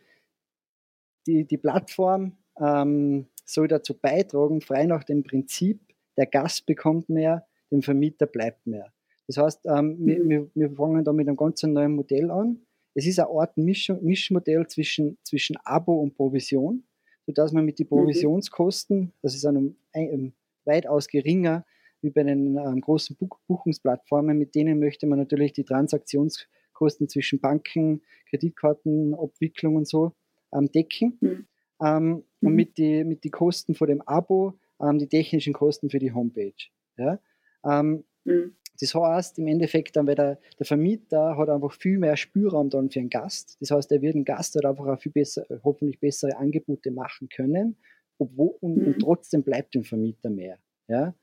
die, 1.26 1.44
die 1.44 1.56
Plattform 1.56 2.37
ähm, 2.61 3.28
soll 3.44 3.68
dazu 3.68 3.94
beitragen, 3.94 4.61
frei 4.61 4.87
nach 4.87 5.04
dem 5.04 5.23
Prinzip, 5.23 5.80
der 6.16 6.26
Gast 6.26 6.66
bekommt 6.66 7.08
mehr, 7.08 7.47
dem 7.70 7.82
Vermieter 7.82 8.26
bleibt 8.26 8.66
mehr. 8.66 8.92
Das 9.28 9.37
heißt, 9.37 9.66
ähm, 9.66 9.97
mhm. 9.99 10.28
wir, 10.28 10.50
wir, 10.54 10.70
fangen 10.70 11.04
da 11.04 11.12
mit 11.12 11.28
einem 11.28 11.37
ganz 11.37 11.62
neuen 11.62 11.94
Modell 11.94 12.30
an. 12.30 12.61
Es 12.94 13.06
ist 13.06 13.20
eine 13.20 13.28
Art 13.28 13.56
Misch, 13.56 13.92
Mischmodell 14.00 14.66
zwischen, 14.66 15.18
zwischen 15.23 15.56
Abo 15.64 16.00
und 16.00 16.16
Provision, 16.16 16.82
sodass 17.26 17.52
man 17.52 17.64
mit 17.64 17.78
den 17.78 17.85
mhm. 17.85 17.90
Provisionskosten, 17.90 19.12
das 19.23 19.35
ist 19.35 19.44
einem, 19.44 19.76
einem 19.92 20.32
weitaus 20.64 21.08
geringer 21.08 21.64
wie 22.00 22.11
bei 22.11 22.23
den 22.23 22.56
ähm, 22.56 22.80
großen 22.80 23.16
Buch 23.16 23.38
Buchungsplattformen, 23.47 24.38
mit 24.38 24.54
denen 24.54 24.78
möchte 24.78 25.06
man 25.06 25.18
natürlich 25.18 25.52
die 25.52 25.64
Transaktionskosten 25.64 27.08
zwischen 27.08 27.40
Banken, 27.40 28.02
Kreditkarten, 28.30 29.14
Abwicklung 29.14 29.76
und 29.76 29.88
so 29.88 30.12
ähm, 30.54 30.70
decken. 30.73 31.18
Mhm. 31.20 31.47
Ähm, 31.80 32.25
und 32.40 32.50
mhm. 32.50 32.56
mit 32.56 32.78
den 32.78 33.08
mit 33.08 33.25
die 33.25 33.30
Kosten 33.30 33.75
vor 33.75 33.87
dem 33.87 34.00
Abo 34.02 34.58
ähm, 34.80 34.99
die 34.99 35.08
technischen 35.08 35.52
Kosten 35.52 35.90
für 35.90 35.99
die 35.99 36.12
Homepage. 36.12 36.54
Ja? 36.97 37.18
Ähm, 37.64 38.04
mhm. 38.25 38.54
Das 38.80 38.94
heißt, 38.94 39.38
im 39.38 39.49
Endeffekt 39.49 39.97
dann, 39.97 40.06
weil 40.06 40.14
der, 40.14 40.38
der, 40.58 40.66
Vermieter 40.66 41.37
hat 41.37 41.49
einfach 41.49 41.73
viel 41.73 41.99
mehr 41.99 42.16
Spielraum 42.16 42.70
dann 42.70 42.90
für 42.90 43.00
einen 43.00 43.11
Gast. 43.11 43.56
Das 43.61 43.70
heißt, 43.70 43.90
er 43.90 44.02
wird 44.02 44.14
ein 44.14 44.25
Gast 44.25 44.54
halt 44.54 44.64
einfach 44.66 44.87
auch 44.87 45.00
viel 45.00 45.12
besser, 45.12 45.44
hoffentlich 45.64 45.99
bessere 45.99 46.37
Angebote 46.37 46.90
machen 46.90 47.28
können, 47.28 47.76
obwohl, 48.18 48.54
und, 48.61 48.76
mhm. 48.76 48.87
und 48.87 48.99
trotzdem 49.00 49.42
bleibt 49.42 49.75
dem 49.75 49.85
Vermieter 49.85 50.30
mehr. 50.30 50.58
Ja? 50.87 51.14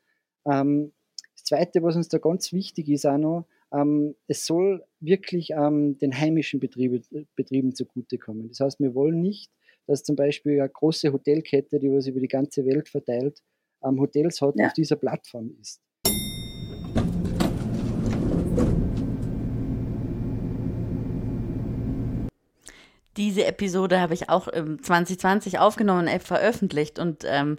Ähm, 0.46 0.92
das 1.34 1.46
Zweite, 1.46 1.82
was 1.82 1.96
uns 1.96 2.10
da 2.10 2.18
ganz 2.18 2.52
wichtig 2.52 2.90
ist 2.90 3.06
auch 3.06 3.18
noch, 3.18 3.46
ähm, 3.74 4.16
es 4.28 4.46
soll 4.46 4.84
wirklich 5.00 5.52
ähm, 5.52 5.98
den 5.98 6.18
heimischen 6.18 6.60
Betriebe, 6.60 7.02
Betrieben 7.36 7.74
zugutekommen. 7.74 8.50
Das 8.50 8.60
heißt, 8.60 8.80
wir 8.80 8.94
wollen 8.96 9.22
nicht, 9.22 9.52
dass 9.88 10.04
zum 10.04 10.16
Beispiel 10.16 10.60
eine 10.60 10.70
große 10.70 11.12
Hotelkette, 11.12 11.80
die 11.80 11.92
was 11.92 12.08
über 12.08 12.20
die 12.20 12.28
ganze 12.28 12.66
Welt 12.66 12.90
verteilt, 12.90 13.42
ähm, 13.84 14.00
Hotels 14.00 14.42
hat, 14.42 14.56
ja. 14.58 14.68
auf 14.68 14.74
dieser 14.74 14.96
Plattform 14.96 15.56
ist. 15.60 15.82
Diese 23.18 23.46
Episode 23.46 24.00
habe 24.00 24.14
ich 24.14 24.30
auch 24.30 24.48
im 24.48 24.82
2020 24.82 25.60
aufgenommen 25.60 26.08
und 26.08 26.24
veröffentlicht. 26.24 27.00
Und 27.00 27.24
ähm, 27.26 27.58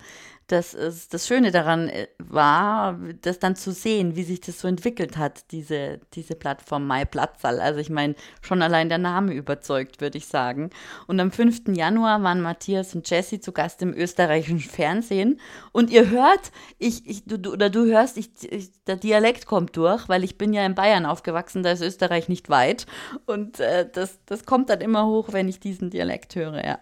das, 0.49 0.75
ist, 0.75 1.12
das 1.12 1.26
Schöne 1.26 1.50
daran 1.50 1.88
äh, 1.88 2.07
war, 2.19 2.99
das 3.23 3.38
dann 3.41 3.57
zu 3.57 3.73
sehen, 3.73 4.15
wie 4.15 4.23
sich 4.23 4.41
das 4.41 4.61
so 4.61 4.69
entwickelt 4.69 5.17
hat, 5.17 5.50
diese, 5.50 6.00
diese 6.15 6.37
Plattform 6.37 6.87
MyPlatzal. 6.87 7.61
Also 7.61 7.81
ich 7.81 7.91
meine, 7.91 8.15
schon 8.43 8.62
allein 8.62 8.88
der 8.88 8.99
Name 8.99 9.33
überzeugt, 9.35 10.00
würde 10.00 10.19
ich 10.19 10.26
sagen. 10.26 10.71
Und 11.09 11.19
am 11.19 11.33
5. 11.33 11.69
Januar 11.75 12.23
waren 12.23 12.41
Matthias 12.41 12.95
und 12.95 13.11
Jesse 13.11 13.41
zu 13.41 13.53
Gast 13.53 13.83
im 13.83 13.93
österreichischen 13.93 14.61
Fernsehen. 14.61 15.41
Und 15.73 15.91
ihr 15.91 16.11
hört, 16.11 16.53
ich, 16.79 17.09
ich 17.09 17.25
du, 17.25 17.50
oder 17.50 17.69
du 17.69 17.85
hörst, 17.87 18.17
ich, 18.17 18.31
ich, 18.43 18.71
der 18.85 18.97
Dialekt 18.97 19.47
kommt 19.47 19.76
durch, 19.76 20.09
weil 20.09 20.23
ich 20.23 20.38
bin 20.38 20.53
ja 20.53 20.65
in 20.65 20.76
Bayern 20.76 21.07
aufgewachsen, 21.07 21.65
da 21.65 21.73
ist 21.73 21.83
Österreich 21.83 22.29
nicht 22.29 22.50
weit. 22.50 22.87
Und 23.26 23.59
äh, 23.59 23.88
das, 23.93 24.21
das 24.26 24.45
kommt 24.47 24.71
dann 24.71 24.81
immer 24.81 25.07
hoch, 25.07 25.29
wenn 25.33 25.49
ich 25.49 25.59
diesen 25.59 25.91
Dialekt 25.91 26.37
höre, 26.37 26.65
ja. 26.65 26.79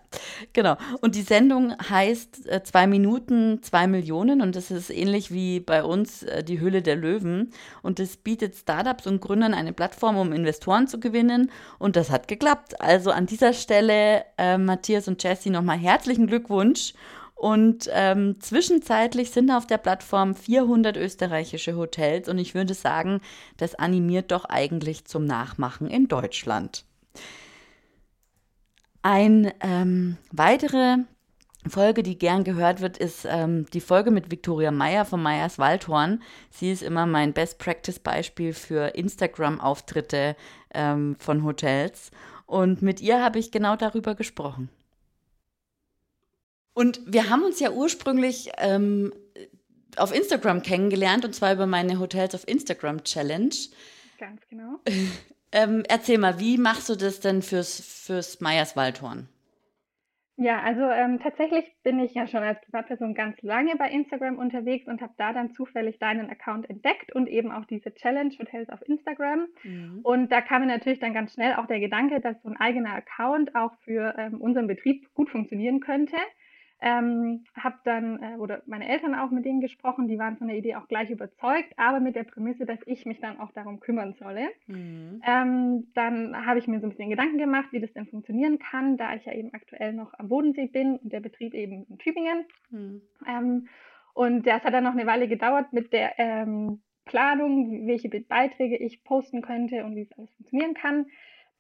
Genau. 0.53 0.77
Und 1.01 1.15
die 1.15 1.23
Sendung 1.23 1.75
heißt 1.79 2.47
äh, 2.47 2.63
zwei 2.63 2.87
Minuten 2.87 3.54
zwei 3.63 3.87
Millionen 3.87 4.41
und 4.41 4.57
das 4.57 4.71
ist 4.71 4.91
ähnlich 4.91 5.31
wie 5.31 5.61
bei 5.61 5.85
uns 5.85 6.23
äh, 6.23 6.43
die 6.43 6.61
Hülle 6.61 6.83
der 6.83 6.97
Löwen. 6.97 7.51
Und 7.83 7.99
das 7.99 8.17
bietet 8.17 8.55
Startups 8.57 9.07
und 9.07 9.21
Gründern 9.21 9.55
eine 9.55 9.73
Plattform, 9.73 10.17
um 10.17 10.33
Investoren 10.33 10.87
zu 10.87 11.01
gewinnen. 11.01 11.51
Und 11.79 11.97
das 11.97 12.11
hat 12.11 12.29
geklappt. 12.29 12.81
Also 12.81 13.11
an 13.11 13.27
dieser 13.27 13.53
Stelle, 13.53 14.25
äh, 14.39 14.59
Matthias 14.59 15.09
und 15.09 15.23
Jesse, 15.23 15.51
nochmal 15.51 15.79
herzlichen 15.79 16.27
Glückwunsch. 16.27 16.95
Und 17.35 17.91
ähm, 17.93 18.41
zwischenzeitlich 18.41 19.31
sind 19.31 19.51
auf 19.51 19.67
der 19.67 19.79
Plattform 19.79 20.35
400 20.35 20.97
österreichische 20.97 21.77
Hotels 21.77 22.29
und 22.29 22.39
ich 22.39 22.55
würde 22.55 22.75
sagen, 22.75 23.21
das 23.57 23.75
animiert 23.75 24.31
doch 24.31 24.45
eigentlich 24.45 25.05
zum 25.05 25.25
Nachmachen 25.25 25.89
in 25.89 26.09
Deutschland. 26.09 26.85
Ein 29.03 29.53
ähm, 29.61 30.17
weitere 30.33 30.99
Folge, 31.69 32.03
die 32.03 32.19
gern 32.19 32.45
gehört 32.45 32.81
wird, 32.81 32.99
ist 32.99 33.27
ähm, 33.29 33.67
die 33.73 33.81
Folge 33.81 34.11
mit 34.11 34.31
Viktoria 34.31 34.71
Meyer 34.71 35.05
von 35.05 35.23
Meyers 35.23 35.59
Waldhorn. 35.59 36.23
Sie 36.51 36.71
ist 36.71 36.83
immer 36.83 37.07
mein 37.07 37.33
Best-Practice-Beispiel 37.33 38.53
für 38.53 38.95
Instagram-Auftritte 38.95 40.37
ähm, 40.73 41.17
von 41.19 41.45
Hotels. 41.45 42.11
Und 42.47 42.83
mit 42.83 43.01
ihr 43.01 43.23
habe 43.23 43.39
ich 43.39 43.51
genau 43.51 43.77
darüber 43.77 44.15
gesprochen. 44.15 44.69
Und 46.75 47.01
wir 47.07 47.31
haben 47.31 47.45
uns 47.45 47.61
ja 47.61 47.71
ursprünglich 47.71 48.51
ähm, 48.59 49.13
auf 49.97 50.15
Instagram 50.15 50.63
kennengelernt, 50.63 51.25
und 51.25 51.35
zwar 51.35 51.53
über 51.53 51.67
meine 51.67 51.99
Hotels 51.99 52.35
auf 52.35 52.47
Instagram 52.49 53.05
Challenge. 53.05 53.55
Ganz 54.19 54.43
genau. 54.49 54.81
Ähm, 55.57 55.85
erzähl 55.89 56.19
mal, 56.19 56.41
wie 56.41 56.59
machst 56.59 56.89
du 56.89 56.97
das 56.97 57.21
denn 57.21 57.41
fürs, 57.41 57.81
fürs 57.81 58.41
Meyers 58.41 58.75
Waldhorn? 58.75 59.29
Ja, 60.37 60.61
also 60.63 60.83
ähm, 60.83 61.21
tatsächlich 61.21 61.65
bin 61.85 62.01
ich 62.01 62.15
ja 62.15 62.27
schon 62.27 62.43
als 62.43 62.61
Privatperson 62.63 63.15
ganz 63.15 63.41
lange 63.43 63.77
bei 63.77 63.89
Instagram 63.89 64.37
unterwegs 64.37 64.89
und 64.89 65.01
habe 65.01 65.13
da 65.17 65.33
dann 65.33 65.53
zufällig 65.53 66.01
deinen 66.01 66.29
Account 66.29 66.69
entdeckt 66.69 67.15
und 67.15 67.29
eben 67.29 67.53
auch 67.53 67.65
diese 67.67 67.95
Challenge 67.95 68.35
Hotels 68.41 68.69
auf 68.69 68.81
Instagram. 68.89 69.47
Mhm. 69.63 70.01
Und 70.03 70.33
da 70.33 70.41
kam 70.41 70.63
mir 70.63 70.69
natürlich 70.69 70.99
dann 70.99 71.15
ganz 71.15 71.35
schnell 71.35 71.55
auch 71.55 71.67
der 71.67 71.79
Gedanke, 71.79 72.21
dass 72.21 72.43
so 72.43 72.49
ein 72.49 72.57
eigener 72.57 72.95
Account 72.95 73.55
auch 73.55 73.75
für 73.85 74.15
ähm, 74.19 74.41
unseren 74.41 74.67
Betrieb 74.67 75.13
gut 75.15 75.31
funktionieren 75.31 75.79
könnte. 75.79 76.17
Ähm, 76.81 77.45
habe 77.57 77.77
dann, 77.85 78.23
äh, 78.23 78.37
oder 78.37 78.63
meine 78.67 78.89
Eltern 78.89 79.15
auch 79.15 79.31
mit 79.31 79.45
denen 79.45 79.61
gesprochen, 79.61 80.09
die 80.09 80.19
waren 80.19 80.37
von 80.37 80.49
der 80.49 80.57
Idee 80.57 80.75
auch 80.75 80.89
gleich 80.89 81.09
überzeugt, 81.11 81.73
aber 81.77 82.01
mit 82.01 82.15
der 82.15 82.25
Prämisse, 82.25 82.67
dass 82.67 82.81
ich 82.87 83.07
mich 83.07 83.21
dann 83.21 83.41
auch 83.41 83.53
darum 83.53 83.81
kümmern 83.81 84.15
solle. 84.15 84.49
Mhm. 84.67 85.23
Ähm, 85.27 85.87
dann 85.95 86.47
habe 86.47 86.59
ich 86.59 86.67
mir 86.67 86.81
so 86.81 86.87
ein 86.87 86.91
bisschen 86.91 87.11
Gedanken 87.11 87.39
gemacht, 87.39 87.69
wie 87.71 87.81
das 87.81 87.93
denn 87.93 88.07
funktionieren 88.07 88.59
kann, 88.59 88.97
da 88.97 89.15
ich 89.15 89.25
ja 89.25 89.33
eben 89.33 89.55
aktuell 89.55 89.93
noch 89.93 90.13
am 90.19 90.29
Bodensee 90.29 90.67
bin 90.67 90.97
und 90.97 91.13
der 91.13 91.21
Betrieb 91.21 91.55
eben 91.55 91.87
in 91.89 91.99
Tübingen. 91.99 92.45
Mhm. 92.71 93.03
Ähm, 93.27 93.69
und 94.13 94.47
das 94.47 94.63
hat 94.65 94.75
dann 94.75 94.85
noch 94.85 94.93
eine 94.93 95.07
Weile 95.07 95.29
gedauert 95.29 95.73
mit 95.73 95.93
der 95.93 96.19
ähm, 96.19 96.83
Planung, 97.05 97.87
welche 97.87 98.09
Beiträge 98.09 98.77
ich 98.77 99.05
posten 99.05 99.43
könnte 99.43 99.85
und 99.85 99.97
wie 99.97 100.03
es 100.03 100.13
alles 100.13 100.31
funktionieren 100.35 100.75
kann. 100.75 101.07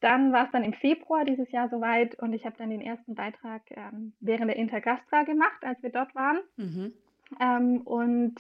Dann 0.01 0.33
war 0.33 0.47
es 0.47 0.51
dann 0.51 0.65
im 0.65 0.75
Februar 0.75 1.25
dieses 1.25 1.51
Jahr 1.51 1.69
soweit 1.69 2.19
und 2.19 2.33
ich 2.33 2.45
habe 2.45 2.57
dann 2.59 2.71
den 2.71 2.83
ersten 2.83 3.15
Beitrag 3.15 3.63
ähm, 3.71 4.13
während 4.21 4.51
der 4.51 4.57
Intergastra 4.57 5.23
gemacht, 5.23 5.65
als 5.65 5.83
wir 5.83 5.91
dort 5.91 6.15
waren. 6.15 6.41
Mhm. 6.57 6.93
Ähm, 7.41 7.81
und 7.83 8.35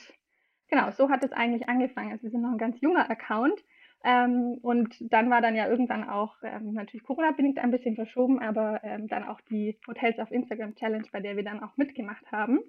genau, 0.68 0.90
so 0.90 1.08
hat 1.08 1.24
es 1.24 1.32
eigentlich 1.32 1.68
angefangen. 1.68 2.12
Also 2.12 2.24
wir 2.24 2.30
sind 2.30 2.42
noch 2.42 2.52
ein 2.52 2.58
ganz 2.58 2.80
junger 2.80 3.08
Account. 3.10 3.64
Ähm, 4.04 4.58
und 4.60 4.94
dann 5.00 5.30
war 5.30 5.40
dann 5.40 5.56
ja 5.56 5.66
irgendwann 5.66 6.06
auch 6.06 6.36
ähm, 6.42 6.74
natürlich 6.74 7.06
Corona-bedingt 7.06 7.58
ein 7.58 7.70
bisschen 7.70 7.94
verschoben, 7.94 8.38
aber 8.38 8.84
ähm, 8.84 9.08
dann 9.08 9.24
auch 9.24 9.40
die 9.40 9.78
Hotels 9.86 10.18
auf 10.18 10.30
Instagram 10.30 10.74
Challenge, 10.74 11.06
bei 11.10 11.20
der 11.20 11.36
wir 11.36 11.42
dann 11.42 11.62
auch 11.62 11.78
mitgemacht 11.78 12.30
haben. 12.30 12.60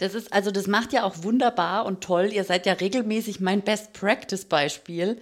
Das 0.00 0.14
ist, 0.14 0.32
also 0.32 0.50
das 0.50 0.66
macht 0.66 0.94
ja 0.94 1.04
auch 1.04 1.22
wunderbar 1.24 1.84
und 1.84 2.02
toll. 2.02 2.30
Ihr 2.32 2.44
seid 2.44 2.64
ja 2.64 2.72
regelmäßig 2.72 3.38
mein 3.40 3.60
Best 3.60 3.92
Practice 3.92 4.46
Beispiel. 4.46 5.20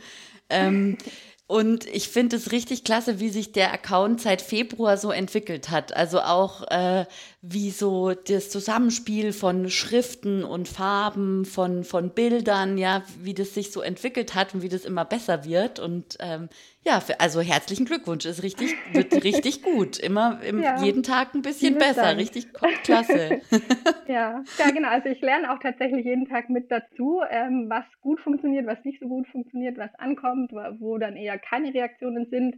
Ähm, 0.48 0.96
und 1.48 1.84
ich 1.86 2.08
finde 2.08 2.36
es 2.36 2.52
richtig 2.52 2.84
klasse, 2.84 3.18
wie 3.18 3.28
sich 3.28 3.50
der 3.50 3.72
Account 3.72 4.20
seit 4.20 4.40
Februar 4.40 4.96
so 4.96 5.10
entwickelt 5.10 5.70
hat. 5.70 5.96
Also 5.96 6.20
auch 6.20 6.62
äh, 6.70 7.06
wie 7.42 7.72
so 7.72 8.12
das 8.12 8.50
Zusammenspiel 8.50 9.32
von 9.32 9.68
Schriften 9.68 10.44
und 10.44 10.68
Farben, 10.68 11.44
von, 11.44 11.82
von 11.82 12.10
Bildern, 12.10 12.78
ja, 12.78 13.02
wie 13.20 13.34
das 13.34 13.54
sich 13.54 13.72
so 13.72 13.80
entwickelt 13.80 14.36
hat 14.36 14.54
und 14.54 14.62
wie 14.62 14.68
das 14.68 14.84
immer 14.84 15.04
besser 15.04 15.44
wird. 15.44 15.80
Und 15.80 16.18
ähm, 16.20 16.48
ja, 16.88 17.02
also 17.18 17.40
herzlichen 17.40 17.84
Glückwunsch, 17.84 18.24
ist 18.24 18.42
richtig, 18.42 18.74
wird 18.92 19.22
richtig 19.22 19.62
gut. 19.74 19.98
Immer 19.98 20.40
im, 20.42 20.62
ja, 20.62 20.82
jeden 20.82 21.02
Tag 21.02 21.34
ein 21.34 21.42
bisschen 21.42 21.76
besser, 21.76 22.02
Dank. 22.02 22.18
richtig 22.18 22.48
klasse. 22.82 23.42
ja, 24.08 24.42
ja, 24.58 24.70
genau. 24.72 24.88
Also 24.88 25.10
ich 25.10 25.20
lerne 25.20 25.52
auch 25.52 25.58
tatsächlich 25.58 26.06
jeden 26.06 26.26
Tag 26.26 26.48
mit 26.48 26.70
dazu, 26.70 27.20
ähm, 27.28 27.66
was 27.68 27.84
gut 28.00 28.20
funktioniert, 28.20 28.66
was 28.66 28.82
nicht 28.84 29.00
so 29.00 29.06
gut 29.06 29.28
funktioniert, 29.28 29.76
was 29.76 29.94
ankommt, 29.98 30.52
wo 30.78 30.96
dann 30.96 31.16
eher 31.16 31.38
keine 31.38 31.74
Reaktionen 31.74 32.26
sind. 32.30 32.56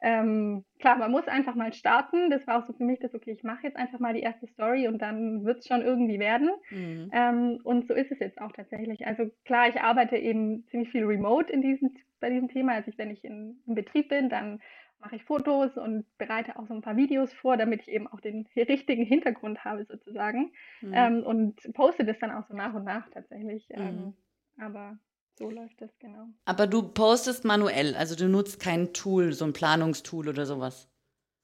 Ähm, 0.00 0.64
klar, 0.78 0.96
man 0.96 1.10
muss 1.10 1.26
einfach 1.26 1.54
mal 1.54 1.72
starten. 1.72 2.30
Das 2.30 2.46
war 2.46 2.58
auch 2.58 2.66
so 2.66 2.72
für 2.72 2.84
mich 2.84 3.00
das, 3.00 3.14
okay, 3.14 3.32
ich 3.32 3.42
mache 3.42 3.64
jetzt 3.64 3.76
einfach 3.76 3.98
mal 3.98 4.14
die 4.14 4.20
erste 4.20 4.46
Story 4.46 4.86
und 4.86 5.02
dann 5.02 5.44
wird 5.44 5.58
es 5.58 5.66
schon 5.66 5.82
irgendwie 5.82 6.18
werden. 6.18 6.50
Mhm. 6.70 7.10
Ähm, 7.12 7.60
und 7.64 7.86
so 7.88 7.94
ist 7.94 8.12
es 8.12 8.20
jetzt 8.20 8.40
auch 8.40 8.52
tatsächlich. 8.52 9.06
Also 9.06 9.30
klar, 9.44 9.68
ich 9.68 9.80
arbeite 9.80 10.16
eben 10.16 10.64
ziemlich 10.68 10.90
viel 10.90 11.04
remote 11.04 11.52
in 11.52 11.62
diesem, 11.62 11.96
bei 12.20 12.30
diesem 12.30 12.48
Thema. 12.48 12.74
Also 12.74 12.90
ich, 12.90 12.98
wenn 12.98 13.10
ich 13.10 13.24
in, 13.24 13.60
im 13.66 13.74
Betrieb 13.74 14.08
bin, 14.08 14.28
dann 14.28 14.60
mache 15.00 15.16
ich 15.16 15.24
Fotos 15.24 15.76
und 15.76 16.04
bereite 16.18 16.58
auch 16.58 16.66
so 16.66 16.74
ein 16.74 16.82
paar 16.82 16.96
Videos 16.96 17.32
vor, 17.32 17.56
damit 17.56 17.82
ich 17.82 17.88
eben 17.88 18.08
auch 18.08 18.20
den 18.20 18.46
richtigen 18.56 19.04
Hintergrund 19.04 19.64
habe 19.64 19.84
sozusagen 19.84 20.52
mhm. 20.80 20.92
ähm, 20.92 21.22
und 21.24 21.72
poste 21.74 22.04
das 22.04 22.18
dann 22.18 22.32
auch 22.32 22.46
so 22.48 22.54
nach 22.54 22.74
und 22.74 22.84
nach 22.84 23.08
tatsächlich. 23.10 23.68
Mhm. 23.70 23.82
Ähm, 23.82 24.14
aber 24.58 24.98
so 25.38 25.50
läuft 25.50 25.80
das 25.80 25.90
genau. 25.98 26.26
Aber 26.44 26.66
du 26.66 26.82
postest 26.82 27.44
manuell, 27.44 27.94
also 27.94 28.16
du 28.16 28.28
nutzt 28.28 28.60
kein 28.60 28.92
Tool, 28.92 29.32
so 29.32 29.44
ein 29.44 29.52
Planungstool 29.52 30.28
oder 30.28 30.46
sowas. 30.46 30.88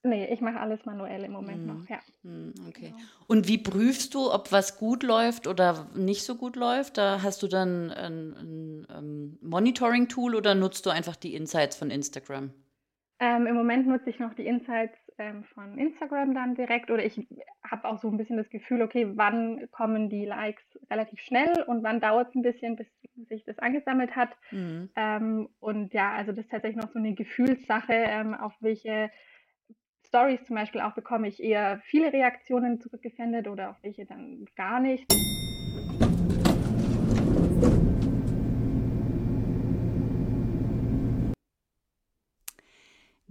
Nee, 0.06 0.26
ich 0.26 0.42
mache 0.42 0.60
alles 0.60 0.84
manuell 0.84 1.24
im 1.24 1.32
Moment 1.32 1.60
hm. 1.60 1.66
noch, 1.66 1.88
ja. 1.88 1.98
Hm, 2.24 2.52
okay. 2.68 2.88
Genau. 2.88 2.96
Und 3.26 3.48
wie 3.48 3.56
prüfst 3.56 4.12
du, 4.14 4.30
ob 4.30 4.52
was 4.52 4.76
gut 4.78 5.02
läuft 5.02 5.46
oder 5.46 5.88
nicht 5.94 6.24
so 6.24 6.34
gut 6.34 6.56
läuft? 6.56 6.98
Da 6.98 7.22
hast 7.22 7.42
du 7.42 7.46
dann 7.46 7.90
ein, 7.90 8.34
ein, 8.34 8.86
ein 8.90 8.98
ähm, 8.98 9.38
Monitoring-Tool 9.40 10.34
oder 10.34 10.54
nutzt 10.54 10.84
du 10.84 10.90
einfach 10.90 11.16
die 11.16 11.34
Insights 11.34 11.76
von 11.76 11.90
Instagram? 11.90 12.52
Ähm, 13.18 13.46
Im 13.46 13.54
Moment 13.54 13.86
nutze 13.86 14.10
ich 14.10 14.18
noch 14.18 14.34
die 14.34 14.44
Insights 14.44 14.98
ähm, 15.18 15.44
von 15.44 15.78
Instagram 15.78 16.35
dann 16.35 16.54
direkt 16.54 16.90
oder 16.90 17.04
ich 17.04 17.26
habe 17.62 17.88
auch 17.88 17.99
so 17.99 18.09
ein 18.09 18.16
bisschen 18.16 18.37
das 18.37 18.49
Gefühl, 18.50 18.83
okay, 18.83 19.06
wann 19.14 19.71
kommen 19.71 20.09
die 20.09 20.25
Likes 20.25 20.64
relativ 20.90 21.21
schnell 21.21 21.62
und 21.66 21.83
wann 21.83 22.00
dauert 22.00 22.30
es 22.30 22.35
ein 22.35 22.42
bisschen, 22.42 22.76
bis 22.76 22.88
sich 23.28 23.44
das 23.44 23.59
angesammelt 23.59 24.16
hat. 24.16 24.37
Mhm. 24.50 24.90
Ähm, 24.97 25.49
und 25.61 25.94
ja, 25.94 26.12
also 26.12 26.33
das 26.33 26.44
ist 26.44 26.50
tatsächlich 26.50 26.83
noch 26.83 26.90
so 26.92 26.99
eine 26.99 27.14
Gefühlssache, 27.14 27.92
ähm, 27.92 28.35
auf 28.35 28.54
welche 28.61 29.11
Stories 30.06 30.44
zum 30.44 30.56
Beispiel 30.56 30.80
auch 30.80 30.94
bekomme 30.94 31.28
ich 31.28 31.42
eher 31.42 31.80
viele 31.85 32.12
Reaktionen 32.12 32.80
zurückgesendet 32.80 33.49
oder 33.49 33.71
auf 33.71 33.83
welche 33.83 34.06
dann 34.06 34.44
gar 34.56 34.80
nicht. 34.80 35.06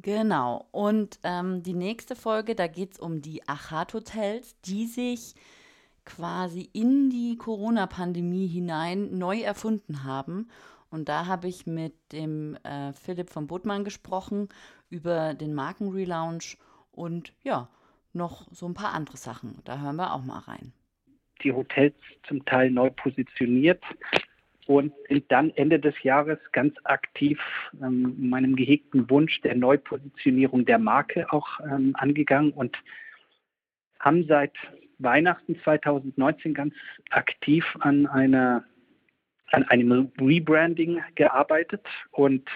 Genau. 0.03 0.67
Und 0.71 1.19
ähm, 1.23 1.63
die 1.63 1.73
nächste 1.73 2.15
Folge, 2.15 2.55
da 2.55 2.67
geht 2.67 2.93
es 2.93 2.99
um 2.99 3.21
die 3.21 3.41
Achat-Hotels, 3.47 4.59
die 4.61 4.85
sich 4.85 5.33
quasi 6.05 6.69
in 6.73 7.09
die 7.09 7.37
Corona-Pandemie 7.37 8.47
hinein 8.47 9.17
neu 9.17 9.39
erfunden 9.39 10.03
haben. 10.03 10.49
Und 10.89 11.07
da 11.07 11.25
habe 11.25 11.47
ich 11.47 11.65
mit 11.65 11.93
dem 12.11 12.57
äh, 12.63 12.91
Philipp 12.91 13.29
von 13.29 13.47
Botmann 13.47 13.85
gesprochen 13.85 14.49
über 14.89 15.33
den 15.33 15.53
Markenrelaunch 15.53 16.57
und 16.91 17.33
ja, 17.41 17.69
noch 18.11 18.45
so 18.51 18.67
ein 18.67 18.73
paar 18.73 18.93
andere 18.93 19.17
Sachen. 19.17 19.61
Da 19.63 19.79
hören 19.79 19.95
wir 19.95 20.13
auch 20.13 20.23
mal 20.23 20.39
rein. 20.39 20.73
Die 21.43 21.53
Hotels 21.53 21.95
zum 22.27 22.43
Teil 22.45 22.69
neu 22.69 22.89
positioniert 22.89 23.81
und 24.67 24.93
sind 25.09 25.31
dann 25.31 25.51
Ende 25.51 25.79
des 25.79 25.95
Jahres 26.03 26.39
ganz 26.51 26.75
aktiv 26.83 27.39
ähm, 27.81 28.29
meinem 28.29 28.55
gehegten 28.55 29.09
Wunsch 29.09 29.41
der 29.41 29.55
Neupositionierung 29.55 30.65
der 30.65 30.79
Marke 30.79 31.31
auch 31.31 31.47
ähm, 31.61 31.95
angegangen 31.97 32.51
und 32.51 32.77
haben 33.99 34.25
seit 34.27 34.53
Weihnachten 34.99 35.59
2019 35.63 36.53
ganz 36.53 36.73
aktiv 37.09 37.65
an 37.79 38.07
einer 38.07 38.63
an 39.51 39.63
einem 39.65 40.11
Rebranding 40.19 41.01
gearbeitet 41.15 41.85
und 42.11 42.49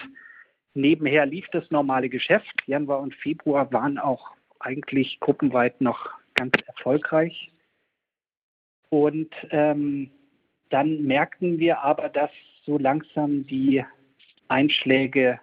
Nebenher 0.78 1.26
lief 1.26 1.44
das 1.50 1.68
normale 1.72 2.08
Geschäft. 2.08 2.62
Januar 2.66 3.00
und 3.00 3.12
Februar 3.16 3.72
waren 3.72 3.98
auch 3.98 4.30
eigentlich 4.60 5.18
gruppenweit 5.18 5.80
noch 5.80 6.08
ganz 6.34 6.52
erfolgreich. 6.66 7.50
Und 8.88 9.34
ähm, 9.50 10.12
dann 10.70 11.02
merkten 11.02 11.58
wir 11.58 11.80
aber, 11.80 12.08
dass 12.08 12.30
so 12.64 12.78
langsam 12.78 13.46
die 13.46 13.84
Einschläge 14.48 15.40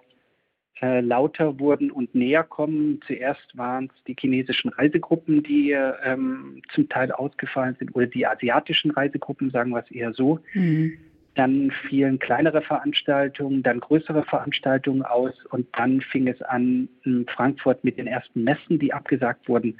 äh, 0.81 1.01
lauter 1.01 1.59
wurden 1.59 1.91
und 1.91 2.13
näher 2.13 2.43
kommen. 2.43 2.99
Zuerst 3.07 3.57
waren 3.57 3.85
es 3.85 4.03
die 4.03 4.15
chinesischen 4.19 4.69
Reisegruppen, 4.69 5.43
die 5.43 5.71
ähm, 5.71 6.61
zum 6.73 6.89
Teil 6.89 7.11
ausgefallen 7.11 7.75
sind, 7.79 7.95
oder 7.95 8.07
die 8.07 8.25
asiatischen 8.25 8.91
Reisegruppen, 8.91 9.51
sagen 9.51 9.71
wir 9.71 9.79
es 9.79 9.91
eher 9.91 10.13
so. 10.13 10.39
Mhm 10.53 10.97
dann 11.35 11.71
fielen 11.87 12.17
kleinere 12.17 12.61
Veranstaltungen, 12.61 13.61
dann 13.61 13.81
größere 13.81 14.23
Veranstaltungen 14.23 15.03
aus 15.03 15.33
und 15.51 15.67
dann 15.73 16.01
fing 16.01 16.27
es 16.27 16.41
an 16.41 16.87
in 17.03 17.25
Frankfurt 17.27 17.83
mit 17.83 17.97
den 17.97 18.07
ersten 18.07 18.43
Messen, 18.43 18.79
die 18.79 18.93
abgesagt 18.93 19.47
wurden. 19.47 19.77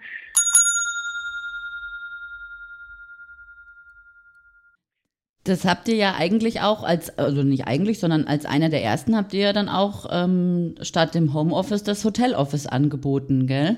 Das 5.46 5.64
habt 5.64 5.88
ihr 5.88 5.96
ja 5.96 6.16
eigentlich 6.18 6.62
auch 6.62 6.84
als, 6.84 7.18
also 7.20 7.44
nicht 7.44 7.68
eigentlich, 7.68 8.00
sondern 8.00 8.26
als 8.26 8.46
einer 8.46 8.70
der 8.70 8.84
ersten 8.84 9.16
habt 9.16 9.32
ihr 9.34 9.42
ja 9.42 9.54
dann 9.54 9.70
auch 9.70 10.08
ähm, 10.12 10.76
statt 10.82 11.14
dem 11.14 11.34
Homeoffice 11.36 11.84
das 11.84 12.04
Hoteloffice 12.04 12.66
angeboten, 12.66 13.46
gell? 13.46 13.78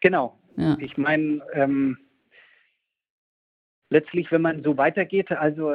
Genau. 0.00 0.36
Ja. 0.56 0.76
Ich 0.80 0.96
meine, 0.96 1.42
ähm, 1.52 1.96
letztlich, 3.88 4.30
wenn 4.32 4.42
man 4.42 4.64
so 4.64 4.76
weitergeht, 4.76 5.30
also 5.30 5.72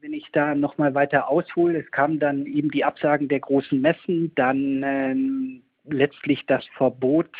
wenn 0.00 0.14
ich 0.14 0.26
da 0.32 0.54
nochmal 0.54 0.94
weiter 0.94 1.28
aushole, 1.28 1.80
es 1.80 1.90
kamen 1.90 2.18
dann 2.18 2.46
eben 2.46 2.70
die 2.70 2.84
Absagen 2.84 3.28
der 3.28 3.40
großen 3.40 3.80
Messen, 3.80 4.32
dann 4.34 4.82
ähm, 4.82 5.62
letztlich 5.84 6.46
das 6.46 6.64
Verbot, 6.76 7.30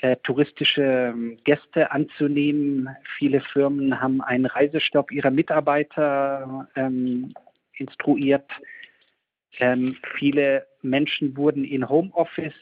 äh, 0.00 0.16
touristische 0.22 0.82
ähm, 0.82 1.38
Gäste 1.44 1.90
anzunehmen. 1.90 2.88
Viele 3.16 3.40
Firmen 3.40 4.00
haben 4.00 4.20
einen 4.20 4.46
Reisestopp 4.46 5.10
ihrer 5.10 5.30
Mitarbeiter 5.30 6.68
ähm, 6.76 7.34
instruiert. 7.72 8.50
Ähm, 9.58 9.96
viele 10.16 10.66
Menschen 10.82 11.36
wurden 11.36 11.64
in 11.64 11.88
Homeoffice 11.88 12.54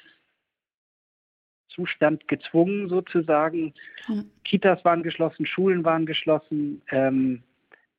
Zustand 1.69 2.27
gezwungen 2.27 2.89
sozusagen. 2.89 3.75
Mhm. 4.09 4.31
Kitas 4.45 4.85
waren 4.85 5.03
geschlossen, 5.03 5.45
Schulen 5.45 5.85
waren 5.85 6.07
geschlossen. 6.07 6.81
Ähm, 6.91 7.43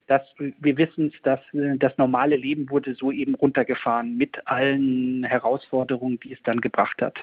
das, 0.08 0.22
wir 0.38 0.78
wissen 0.78 1.12
es, 1.14 1.22
dass 1.22 1.42
das 1.52 1.98
normale 1.98 2.38
Leben 2.38 2.70
wurde 2.70 2.96
so 2.96 3.12
eben 3.12 3.36
runtergefahren 3.36 4.18
mit 4.18 4.48
allen 4.48 5.26
Herausforderungen, 5.26 6.20
die 6.22 6.34
es 6.34 6.42
dann 6.44 6.62
gebracht 6.62 7.02
hat. 7.02 7.20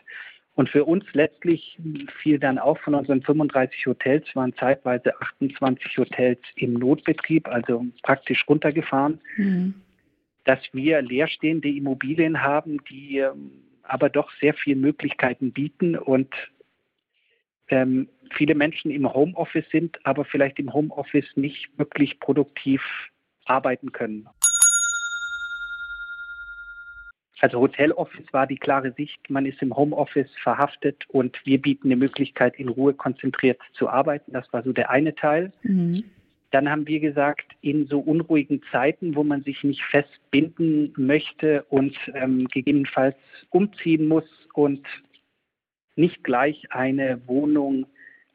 Und 0.54 0.68
für 0.68 0.84
uns 0.84 1.04
letztlich 1.12 1.78
fiel 2.22 2.38
dann 2.38 2.58
auch 2.58 2.78
von 2.78 2.94
unseren 2.94 3.22
35 3.22 3.86
Hotels, 3.86 4.24
waren 4.34 4.54
zeitweise 4.54 5.20
28 5.20 5.98
Hotels 5.98 6.40
im 6.54 6.74
Notbetrieb, 6.74 7.48
also 7.48 7.84
praktisch 8.02 8.44
runtergefahren, 8.48 9.20
mhm. 9.36 9.74
dass 10.44 10.60
wir 10.72 11.02
leerstehende 11.02 11.68
Immobilien 11.68 12.40
haben, 12.42 12.78
die 12.84 13.18
ähm, 13.18 13.50
aber 13.82 14.08
doch 14.08 14.30
sehr 14.40 14.54
viele 14.54 14.76
Möglichkeiten 14.76 15.52
bieten 15.52 15.96
und 15.96 16.32
ähm, 17.68 18.08
viele 18.34 18.54
Menschen 18.54 18.90
im 18.90 19.12
Homeoffice 19.12 19.68
sind, 19.70 19.98
aber 20.06 20.24
vielleicht 20.24 20.58
im 20.58 20.72
Homeoffice 20.72 21.36
nicht 21.36 21.68
wirklich 21.78 22.20
produktiv 22.20 22.82
arbeiten 23.44 23.92
können. 23.92 24.28
Also 27.44 27.60
Hoteloffice 27.60 28.32
war 28.32 28.46
die 28.46 28.56
klare 28.56 28.92
Sicht, 28.92 29.28
man 29.28 29.44
ist 29.44 29.60
im 29.60 29.76
Homeoffice 29.76 30.30
verhaftet 30.42 31.04
und 31.08 31.38
wir 31.44 31.60
bieten 31.60 31.88
eine 31.88 31.96
Möglichkeit, 31.96 32.58
in 32.58 32.70
Ruhe 32.70 32.94
konzentriert 32.94 33.60
zu 33.74 33.86
arbeiten. 33.86 34.32
Das 34.32 34.50
war 34.54 34.62
so 34.62 34.72
der 34.72 34.88
eine 34.88 35.14
Teil. 35.14 35.52
Mhm. 35.62 36.04
Dann 36.52 36.70
haben 36.70 36.86
wir 36.86 37.00
gesagt, 37.00 37.52
in 37.60 37.86
so 37.86 38.00
unruhigen 38.00 38.62
Zeiten, 38.72 39.14
wo 39.14 39.24
man 39.24 39.42
sich 39.42 39.62
nicht 39.62 39.82
festbinden 39.82 40.94
möchte 40.96 41.64
und 41.68 41.94
ähm, 42.14 42.48
gegebenenfalls 42.48 43.16
umziehen 43.50 44.08
muss 44.08 44.24
und 44.54 44.86
nicht 45.96 46.24
gleich 46.24 46.72
eine 46.72 47.20
Wohnung 47.26 47.84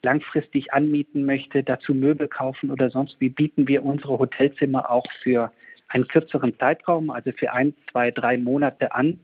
langfristig 0.03 0.71
anmieten 0.71 1.25
möchte, 1.25 1.63
dazu 1.63 1.95
Möbel 1.95 2.27
kaufen 2.27 2.69
oder 2.69 2.91
sonst 2.91 3.19
wie, 3.19 3.29
bieten 3.29 3.67
wir 3.67 3.83
unsere 3.83 4.19
Hotelzimmer 4.19 4.91
auch 4.91 5.11
für 5.23 5.51
einen 5.89 6.07
kürzeren 6.07 6.57
Zeitraum, 6.57 7.09
also 7.09 7.31
für 7.31 7.51
ein, 7.51 7.73
zwei, 7.91 8.11
drei 8.11 8.37
Monate 8.37 8.93
an, 8.93 9.19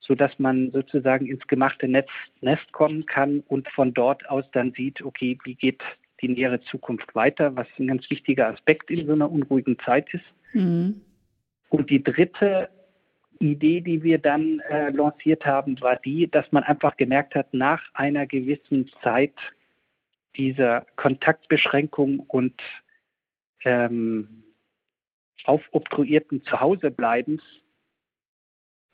sodass 0.00 0.38
man 0.38 0.70
sozusagen 0.70 1.26
ins 1.26 1.46
gemachte 1.46 1.88
Netz, 1.88 2.10
Nest 2.40 2.70
kommen 2.72 3.06
kann 3.06 3.40
und 3.48 3.68
von 3.70 3.94
dort 3.94 4.28
aus 4.28 4.44
dann 4.52 4.72
sieht, 4.72 5.02
okay, 5.02 5.38
wie 5.44 5.54
geht 5.54 5.82
die 6.20 6.28
nähere 6.28 6.60
Zukunft 6.62 7.14
weiter, 7.14 7.56
was 7.56 7.66
ein 7.78 7.88
ganz 7.88 8.08
wichtiger 8.10 8.48
Aspekt 8.48 8.90
in 8.90 9.06
so 9.06 9.12
einer 9.12 9.30
unruhigen 9.30 9.78
Zeit 9.80 10.12
ist. 10.14 10.24
Mhm. 10.52 11.00
Und 11.70 11.90
die 11.90 12.02
dritte 12.02 12.68
Idee, 13.40 13.80
die 13.80 14.02
wir 14.02 14.18
dann 14.18 14.60
äh, 14.70 14.90
lanciert 14.90 15.44
haben, 15.44 15.80
war 15.80 15.96
die, 15.96 16.30
dass 16.30 16.50
man 16.52 16.62
einfach 16.62 16.96
gemerkt 16.96 17.34
hat, 17.34 17.52
nach 17.52 17.82
einer 17.94 18.26
gewissen 18.26 18.90
Zeit 19.02 19.34
dieser 20.36 20.86
Kontaktbeschränkung 20.96 22.20
und 22.20 22.60
ähm, 23.64 24.43
aufobtruierten 25.44 26.42
Zuhausebleibens 26.44 27.42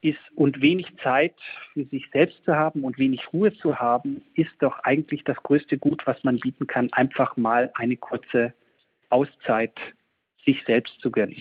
ist 0.03 0.19
und 0.35 0.63
wenig 0.63 0.87
Zeit 1.03 1.35
für 1.73 1.85
sich 1.85 2.09
selbst 2.13 2.43
zu 2.45 2.57
haben 2.57 2.85
und 2.85 2.99
wenig 2.99 3.33
Ruhe 3.33 3.53
zu 3.55 3.79
haben, 3.79 4.23
ist 4.35 4.53
doch 4.61 4.79
eigentlich 4.81 5.25
das 5.25 5.37
größte 5.43 5.79
Gut, 5.79 6.07
was 6.07 6.23
man 6.25 6.39
bieten 6.39 6.67
kann, 6.67 6.93
einfach 6.93 7.37
mal 7.37 7.71
eine 7.75 7.97
kurze 7.97 8.55
Auszeit 9.11 9.79
sich 10.45 10.63
selbst 10.65 10.99
zu 11.01 11.11
gönnen. 11.11 11.37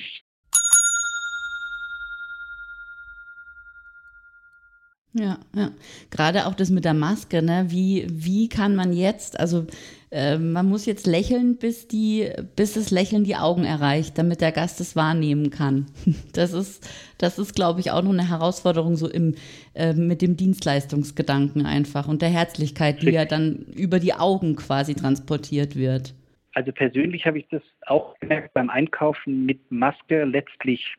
Ja, 5.14 5.40
ja. 5.56 5.72
Gerade 6.12 6.46
auch 6.46 6.54
das 6.54 6.70
mit 6.70 6.86
der 6.86 6.94
Maske, 6.94 7.42
ne? 7.42 7.66
Wie, 7.70 8.06
wie 8.10 8.48
kann 8.48 8.76
man 8.76 8.94
jetzt, 8.94 9.40
also 9.40 9.66
äh, 10.12 10.38
man 10.38 10.68
muss 10.70 10.86
jetzt 10.86 11.08
lächeln, 11.08 11.58
bis 11.58 11.88
die, 11.88 12.30
bis 12.56 12.74
das 12.74 12.92
Lächeln 12.92 13.24
die 13.24 13.36
Augen 13.36 13.64
erreicht, 13.64 14.20
damit 14.20 14.42
der 14.42 14.52
Gast 14.52 14.80
es 14.80 14.96
wahrnehmen 14.96 15.50
kann. 15.50 15.88
Das 16.34 16.54
ist, 16.54 16.88
das 17.18 17.40
ist, 17.40 17.56
glaube 17.56 17.80
ich, 17.80 17.92
auch 17.92 18.04
noch 18.04 18.12
eine 18.12 18.30
Herausforderung 18.30 18.96
so 18.96 19.10
im, 19.10 19.36
äh, 19.74 19.94
mit 19.94 20.22
dem 20.22 20.38
Dienstleistungsgedanken 20.38 21.66
einfach 21.66 22.08
und 22.08 22.22
der 22.22 22.30
Herzlichkeit, 22.30 23.02
die 23.02 23.10
ja 23.10 23.26
dann 23.26 23.66
über 23.76 24.00
die 24.00 24.14
Augen 24.14 24.56
quasi 24.56 24.94
transportiert 24.94 25.76
wird. 25.76 26.14
Also 26.54 26.72
persönlich 26.72 27.26
habe 27.26 27.40
ich 27.40 27.48
das 27.50 27.64
auch 27.88 28.18
gemerkt 28.20 28.54
beim 28.54 28.70
Einkaufen 28.70 29.46
mit 29.46 29.72
Maske 29.72 30.24
letztlich 30.24 30.96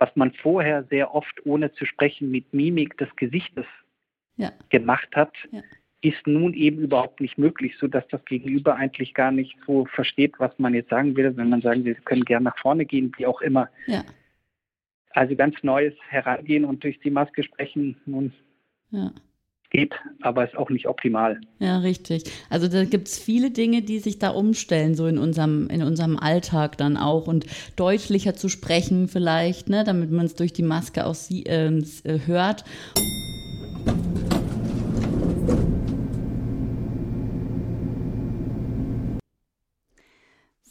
was 0.00 0.10
man 0.16 0.32
vorher 0.32 0.84
sehr 0.84 1.14
oft 1.14 1.46
ohne 1.46 1.72
zu 1.72 1.84
sprechen 1.84 2.30
mit 2.30 2.52
Mimik 2.52 2.96
des 2.98 3.14
Gesichtes 3.16 3.66
ja. 4.36 4.50
gemacht 4.70 5.08
hat, 5.14 5.32
ja. 5.52 5.60
ist 6.00 6.26
nun 6.26 6.54
eben 6.54 6.78
überhaupt 6.78 7.20
nicht 7.20 7.38
möglich, 7.38 7.76
sodass 7.78 8.08
das 8.08 8.24
Gegenüber 8.24 8.74
eigentlich 8.74 9.14
gar 9.14 9.30
nicht 9.30 9.56
so 9.66 9.84
versteht, 9.84 10.34
was 10.38 10.58
man 10.58 10.74
jetzt 10.74 10.90
sagen 10.90 11.16
will, 11.16 11.36
wenn 11.36 11.50
man 11.50 11.60
sagen 11.60 11.84
will, 11.84 11.94
Sie 11.94 12.02
können 12.02 12.24
gerne 12.24 12.44
nach 12.44 12.58
vorne 12.58 12.86
gehen, 12.86 13.12
wie 13.18 13.26
auch 13.26 13.42
immer. 13.42 13.68
Ja. 13.86 14.02
Also 15.10 15.36
ganz 15.36 15.56
neues 15.62 15.94
Herangehen 16.08 16.64
und 16.64 16.82
durch 16.82 16.98
die 17.00 17.10
Maske 17.10 17.42
sprechen. 17.42 18.00
Nun, 18.06 18.32
ja 18.90 19.12
geht, 19.70 19.94
aber 20.20 20.44
ist 20.44 20.56
auch 20.56 20.68
nicht 20.68 20.86
optimal. 20.86 21.40
Ja, 21.58 21.78
richtig. 21.78 22.24
Also 22.50 22.68
da 22.68 22.84
gibt 22.84 23.08
es 23.08 23.18
viele 23.18 23.50
Dinge, 23.50 23.82
die 23.82 24.00
sich 24.00 24.18
da 24.18 24.30
umstellen, 24.30 24.94
so 24.94 25.06
in 25.06 25.18
unserem, 25.18 25.68
in 25.68 25.82
unserem 25.82 26.18
Alltag 26.18 26.76
dann 26.76 26.96
auch 26.96 27.26
und 27.26 27.46
deutlicher 27.76 28.34
zu 28.34 28.48
sprechen 28.48 29.08
vielleicht, 29.08 29.68
ne, 29.68 29.84
damit 29.84 30.10
man 30.10 30.26
es 30.26 30.34
durch 30.34 30.52
die 30.52 30.62
Maske 30.62 31.06
auch 31.06 31.14
sie, 31.14 31.44
ähm, 31.44 31.84
äh, 32.04 32.18
hört. 32.26 32.64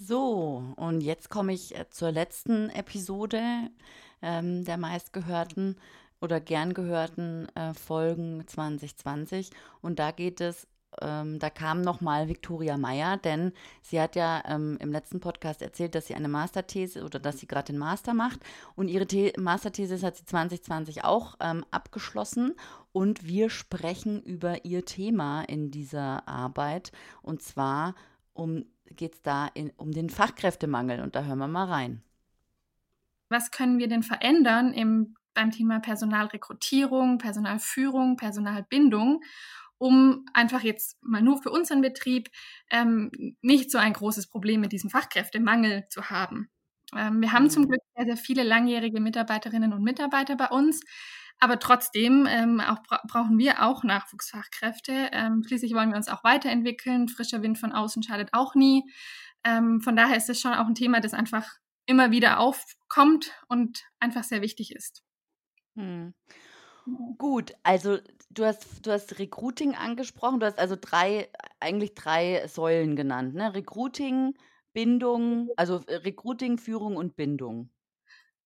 So, 0.10 0.64
und 0.76 1.02
jetzt 1.02 1.30
komme 1.30 1.54
ich 1.54 1.78
äh, 1.78 1.88
zur 1.90 2.12
letzten 2.12 2.70
Episode 2.72 3.42
ähm, 4.22 4.66
der 4.66 4.78
meistgehörten 4.78 5.76
oder 6.22 6.40
gern 6.40 6.74
gehörten 6.74 7.48
äh, 7.56 7.74
Folgen 7.74 8.46
2020. 8.48 9.52
Und 9.82 10.00
da 10.00 10.12
geht 10.12 10.42
es, 10.42 10.68
ähm, 11.02 11.40
da 11.40 11.50
kam 11.50 11.82
nochmal 11.82 12.28
Viktoria 12.28 12.78
Meyer, 12.78 13.18
denn 13.18 13.54
sie 13.82 14.02
hat 14.02 14.16
ja 14.16 14.44
ähm, 14.46 14.78
im 14.82 14.92
letzten 14.92 15.20
Podcast 15.20 15.62
erzählt, 15.62 15.96
dass 15.96 16.08
sie 16.08 16.16
eine 16.16 16.28
Masterthese 16.28 17.04
oder 17.04 17.20
dass 17.20 17.40
sie 17.40 17.48
gerade 17.48 17.72
den 17.72 17.78
Master 17.78 18.14
macht. 18.14 18.40
Und 18.76 18.88
ihre 18.88 19.06
The 19.10 19.34
Masterthese 19.38 20.06
hat 20.06 20.18
sie 20.18 20.26
2020 20.26 21.04
auch 21.04 21.36
ähm, 21.40 21.66
abgeschlossen. 21.72 22.56
Und 22.92 23.26
wir 23.26 23.50
sprechen 23.50 24.22
über 24.24 24.66
ihr 24.66 24.84
Thema 24.86 25.44
in 25.44 25.72
dieser 25.72 26.28
Arbeit. 26.28 26.92
Und 27.22 27.42
zwar 27.42 27.96
um, 28.34 28.66
geht 28.86 29.14
es 29.16 29.22
da 29.22 29.48
in, 29.54 29.72
um 29.78 29.92
den 29.92 30.10
Fachkräftemangel. 30.10 31.02
Und 31.02 31.16
da 31.16 31.24
hören 31.24 31.40
wir 31.40 31.48
mal 31.48 31.66
rein. 31.66 32.02
Was 33.30 33.52
können 33.52 33.78
wir 33.78 33.88
denn 33.88 34.02
verändern 34.02 34.74
im 34.74 35.16
beim 35.40 35.52
Thema 35.52 35.80
Personalrekrutierung, 35.80 37.18
Personalführung, 37.18 38.18
Personalbindung, 38.18 39.22
um 39.78 40.26
einfach 40.34 40.64
jetzt 40.64 41.02
mal 41.02 41.22
nur 41.22 41.42
für 41.42 41.50
unseren 41.50 41.80
Betrieb 41.80 42.30
ähm, 42.70 43.10
nicht 43.42 43.72
so 43.72 43.78
ein 43.78 43.94
großes 43.94 44.28
Problem 44.28 44.60
mit 44.60 44.74
diesem 44.74 44.90
Fachkräftemangel 44.90 45.86
zu 45.88 46.10
haben. 46.10 46.50
Ähm, 46.94 47.22
wir 47.22 47.32
haben 47.32 47.50
zum 47.50 47.64
mhm. 47.64 47.68
Glück 47.70 47.82
sehr, 47.96 48.06
sehr 48.06 48.18
viele 48.18 48.44
langjährige 48.44 49.00
Mitarbeiterinnen 49.00 49.72
und 49.72 49.82
Mitarbeiter 49.82 50.36
bei 50.36 50.48
uns. 50.48 50.82
Aber 51.40 51.58
trotzdem 51.58 52.28
ähm, 52.30 52.60
auch, 52.60 52.84
bra 52.84 53.02
brauchen 53.08 53.38
wir 53.38 53.64
auch 53.64 53.86
Nachwuchsfachkräfte. 53.86 55.10
Ähm, 55.14 55.42
schließlich 55.48 55.74
wollen 55.74 55.92
wir 55.92 55.96
uns 55.96 56.10
auch 56.10 56.26
weiterentwickeln. 56.26 57.08
Frischer 57.08 57.42
Wind 57.42 57.58
von 57.58 57.72
außen 57.72 58.04
schadet 58.04 58.32
auch 58.34 58.56
nie. 58.56 58.84
Ähm, 59.46 59.80
von 59.80 59.96
daher 59.96 60.18
ist 60.18 60.30
es 60.30 60.42
schon 60.42 60.54
auch 60.54 60.68
ein 60.68 60.76
Thema, 60.76 61.00
das 61.00 61.14
einfach 61.14 61.48
immer 61.86 62.12
wieder 62.12 62.42
aufkommt 62.42 63.32
und 63.48 63.86
einfach 64.02 64.26
sehr 64.26 64.42
wichtig 64.42 64.76
ist. 64.76 65.02
Hm. 65.80 66.14
Gut, 67.18 67.54
also 67.64 68.00
du 68.30 68.46
hast, 68.46 68.86
du 68.86 68.92
hast 68.92 69.20
Recruiting 69.20 69.76
angesprochen. 69.76 70.40
Du 70.40 70.46
hast 70.46 70.60
also 70.60 70.76
drei, 70.80 71.30
eigentlich 71.60 71.94
drei 71.96 72.48
Säulen 72.48 72.96
genannt, 72.96 73.36
ne? 73.36 73.54
Recruiting, 73.54 74.34
Bindung, 74.74 75.50
also 75.56 75.82
äh, 75.88 75.96
Recruiting, 75.96 76.58
Führung 76.58 76.96
und 76.98 77.16
Bindung. 77.16 77.70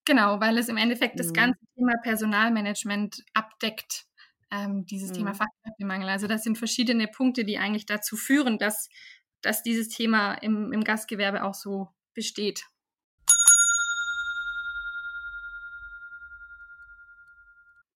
Genau, 0.05 0.39
weil 0.41 0.57
es 0.57 0.67
im 0.67 0.77
Endeffekt 0.77 1.19
das 1.19 1.27
mhm. 1.27 1.33
ganze 1.33 1.59
Thema 1.75 1.93
Personalmanagement 2.01 3.23
abdeckt, 3.33 4.05
ähm, 4.51 4.85
dieses 4.85 5.11
Thema 5.11 5.31
mhm. 5.31 5.35
Fachkräftemangel. 5.35 6.09
Also 6.09 6.27
das 6.27 6.43
sind 6.43 6.57
verschiedene 6.57 7.07
Punkte, 7.07 7.45
die 7.45 7.57
eigentlich 7.57 7.85
dazu 7.85 8.17
führen, 8.17 8.57
dass, 8.57 8.89
dass 9.41 9.63
dieses 9.63 9.89
Thema 9.89 10.33
im, 10.35 10.73
im 10.73 10.83
Gastgewerbe 10.83 11.43
auch 11.43 11.53
so 11.53 11.87
besteht. 12.13 12.65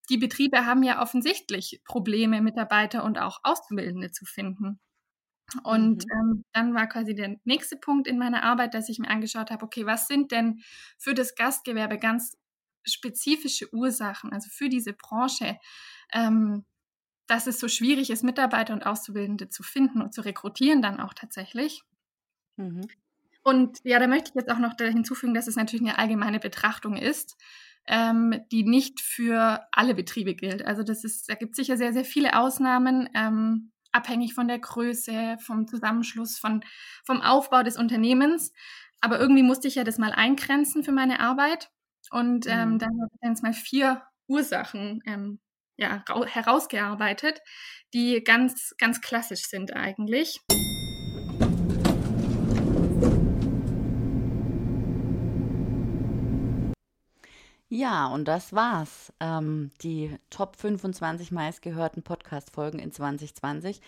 Die 0.10 0.17
Betriebe 0.17 0.65
haben 0.65 0.84
ja 0.84 1.02
offensichtlich 1.02 1.82
Probleme, 1.84 2.41
Mitarbeiter 2.41 3.04
und 3.04 3.17
auch 3.17 3.39
Auszubildende 3.43 4.12
zu 4.12 4.26
finden. 4.26 4.80
Und 5.63 6.06
mhm. 6.06 6.12
ähm, 6.12 6.46
dann 6.54 6.74
war 6.74 6.88
quasi 6.88 7.15
der 7.15 7.38
nächste 7.46 7.78
Punkt 7.78 8.08
in 8.08 8.17
meiner 8.17 8.43
Arbeit, 8.43 8.74
dass 8.74 8.89
ich 8.89 9.00
mir 9.00 9.10
angeschaut 9.10 9.50
habe, 9.50 9.63
okay, 9.65 9.86
was 9.86 10.08
sind 10.08 10.32
denn 10.32 10.62
für 10.98 11.13
das 11.13 11.36
Gastgewerbe 11.36 11.98
ganz 11.98 12.38
spezifische 12.84 13.74
Ursachen, 13.74 14.32
also 14.34 14.50
für 14.50 14.70
diese 14.70 14.93
Branche, 14.93 15.58
ähm, 16.13 16.65
dass 17.28 17.48
es 17.48 17.60
so 17.60 17.67
schwierig 17.67 18.10
ist, 18.10 18.24
Mitarbeiter 18.24 18.74
und 18.74 18.86
Auszubildende 18.86 19.50
zu 19.50 19.63
finden 19.63 20.02
und 20.02 20.13
zu 20.13 20.22
rekrutieren 20.22 20.82
dann 20.82 21.00
auch 21.00 21.13
tatsächlich. 21.13 21.84
Mhm. 22.56 22.88
Und 23.43 23.80
ja, 23.84 24.00
da 24.00 24.08
möchte 24.08 24.30
ich 24.30 24.36
jetzt 24.36 24.50
auch 24.50 24.60
noch 24.60 24.76
hinzufügen, 24.78 25.34
dass 25.34 25.48
es 25.48 25.56
natürlich 25.56 25.86
eine 25.86 25.98
allgemeine 25.98 26.39
Betrachtung 26.39 26.98
ist 26.98 27.38
ähm, 27.88 28.41
die 28.52 28.63
nicht 28.63 29.02
für 29.02 29.65
alle 29.71 29.95
Betriebe 29.95 30.36
gilt. 30.36 30.65
Also 30.65 30.84
das 30.84 31.04
ist, 31.04 31.30
da 31.30 31.36
gibt 31.36 31.52
es 31.52 31.58
sicher 31.58 31.78
sehr, 31.78 31.93
sehr 31.93 32.06
viele 32.06 32.38
Ausnahmen, 32.38 33.10
ähm, 33.13 33.71
abhängig 33.91 34.34
von 34.34 34.47
der 34.47 34.60
Größe, 34.60 35.38
vom 35.39 35.67
Zusammenschluss, 35.67 36.38
von, 36.38 36.63
vom 37.06 37.21
Aufbau 37.21 37.63
des 37.63 37.78
Unternehmens. 37.78 38.52
Aber 39.00 39.19
irgendwie 39.19 39.43
musste 39.43 39.67
ich 39.67 39.76
ja 39.76 39.84
das 39.84 39.97
mal 39.97 40.12
eingrenzen 40.12 40.84
für 40.84 40.91
meine 40.91 41.19
Arbeit. 41.19 41.69
Und 42.12 42.45
ähm, 42.47 42.73
mhm. 42.73 42.80
dann 42.80 42.89
habe 42.89 43.12
ich 43.13 43.28
jetzt 43.28 43.43
mal 43.43 43.54
vier 43.54 44.02
Ursachen 44.28 45.02
ähm, 45.06 45.39
ja, 45.78 46.04
herausgearbeitet, 46.26 47.39
die 47.93 48.23
ganz, 48.23 48.76
ganz 48.78 49.02
klassisch 49.02 49.43
sind 49.47 49.76
eigentlich. 49.76 50.39
Ja, 57.78 58.08
und 58.08 58.28
das 58.28 58.54
war's. 58.54 59.13
Ähm, 59.20 59.70
die 59.84 60.18
Top 60.32 60.56
25 60.56 61.32
meistgehörten 61.32 62.02
Podcast-Folgen 62.02 62.80
in 62.80 62.92
2020. 62.92 63.82